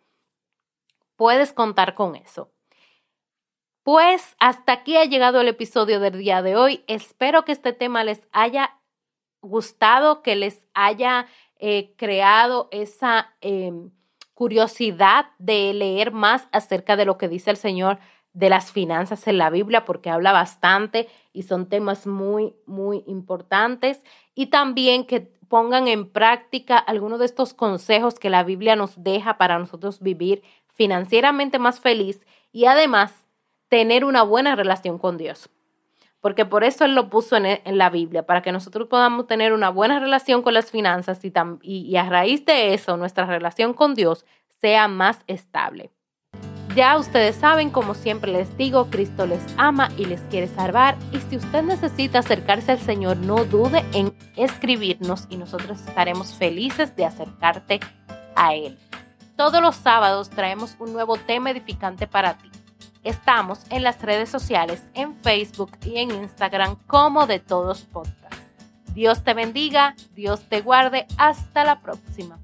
Puedes 1.17 1.53
contar 1.53 1.95
con 1.95 2.17
eso. 2.17 2.54
Pues 3.85 4.35
hasta 4.39 4.73
aquí 4.73 4.97
ha 4.97 5.05
llegado 5.05 5.43
el 5.43 5.49
episodio 5.49 6.01
del 6.01 6.19
día 6.19 6.41
de 6.41 6.57
hoy. 6.57 6.83
Espero 6.87 7.45
que 7.45 7.53
este 7.53 7.75
tema 7.75 8.03
les 8.03 8.27
haya 8.33 8.81
gustado, 9.43 10.23
que 10.23 10.37
les 10.37 10.67
haya 10.73 11.27
eh, 11.59 11.93
creado 11.99 12.69
esa 12.71 13.35
em, 13.43 13.91
curiosidad 14.33 15.27
de 15.39 15.75
leer 15.75 16.13
más 16.13 16.49
acerca 16.51 16.97
de 16.97 17.05
lo 17.05 17.19
que 17.19 17.29
dice 17.29 17.51
el 17.51 17.59
Señor 17.59 17.99
de 18.33 18.49
las 18.49 18.73
finanzas 18.73 19.29
en 19.29 19.37
la 19.37 19.51
Biblia, 19.51 19.85
porque 19.85 20.09
habla 20.09 20.33
bastante 20.33 21.07
y 21.35 21.43
son 21.43 21.69
temas 21.69 22.07
muy, 22.07 22.57
muy 22.65 23.05
importantes. 23.07 24.03
Y 24.35 24.47
también 24.47 25.05
que 25.05 25.21
pongan 25.21 25.89
en 25.89 26.11
práctica 26.11 26.79
algunos 26.79 27.19
de 27.19 27.27
estos 27.27 27.53
consejos 27.53 28.19
que 28.19 28.31
la 28.31 28.45
Biblia 28.45 28.77
nos 28.77 29.05
deja 29.05 29.37
para 29.37 29.59
nosotros 29.59 30.01
vivir 30.01 30.43
financieramente 30.73 31.59
más 31.59 31.81
feliz 31.81 32.27
y 32.51 32.65
además 32.65 33.24
tener 33.75 34.05
una 34.05 34.23
buena 34.23 34.55
relación 34.55 34.99
con 34.99 35.19
Dios. 35.19 35.51
Porque 36.21 36.47
por 36.47 36.63
eso 36.63 36.85
Él 36.85 36.95
lo 36.95 37.11
puso 37.11 37.35
en, 37.37 37.59
la 37.77 37.91
Biblia, 37.91 38.25
para 38.25 38.41
que 38.41 38.53
nosotros 38.53 38.87
podamos 38.87 39.27
tener 39.27 39.53
una 39.53 39.69
buena 39.69 39.99
relación 39.99 40.43
con 40.43 40.55
las 40.55 40.71
finanzas 40.71 41.19
y, 41.25 41.33
y 41.61 41.97
a 41.97 42.09
raíz 42.09 42.47
de 42.47 42.73
eso 42.73 42.97
nuestra 42.97 43.27
relación 43.27 43.75
con 43.75 43.97
Dios 43.97 44.25
sea 44.61 44.87
más 44.87 45.25
estable. 45.27 45.91
Ya 46.77 46.97
ustedes 46.97 47.35
saben, 47.35 47.71
como 47.71 47.95
siempre 47.95 48.31
les 48.31 48.57
digo, 48.57 48.91
Cristo 48.91 49.27
les 49.27 49.43
ama 49.57 49.89
y 49.99 50.05
les 50.05 50.21
quiere 50.21 50.47
salvar. 50.47 50.97
Y 51.11 51.19
si 51.19 51.37
usted 51.37 51.65
necesita 51.65 52.21
acercarse 52.21 52.71
al 52.71 52.79
Señor, 52.79 53.17
no 53.17 53.45
dude 53.45 53.85
en 53.93 54.17
escribirnos 54.37 55.27
y 55.31 55.37
nosotros 55.37 55.81
estaremos 55.81 56.33
felices 56.35 56.95
de 56.95 57.07
acercarte 57.07 57.81
a 58.37 58.55
Él. 58.55 58.79
Todos 59.37 59.61
los 59.61 59.75
sábados 59.75 60.31
traemos 60.31 60.77
un 60.79 60.93
nuevo 60.93 61.17
tema 61.17 61.51
edificante 61.51 62.07
para 62.07 62.39
ti. 62.39 62.54
Estamos 63.05 63.61
en 63.69 63.83
las 63.83 64.01
redes 64.01 64.31
sociales, 64.31 64.83
en 64.95 65.15
Facebook 65.15 65.73
y 65.85 65.99
en 65.99 66.11
Instagram 66.11 66.77
como 66.87 67.27
de 67.27 67.39
todos 67.39 67.83
podcast. 67.83 68.35
Dios 68.95 69.23
te 69.23 69.35
bendiga, 69.35 69.95
Dios 70.15 70.49
te 70.49 70.63
guarde, 70.63 71.07
hasta 71.19 71.65
la 71.65 71.81
próxima. 71.81 72.39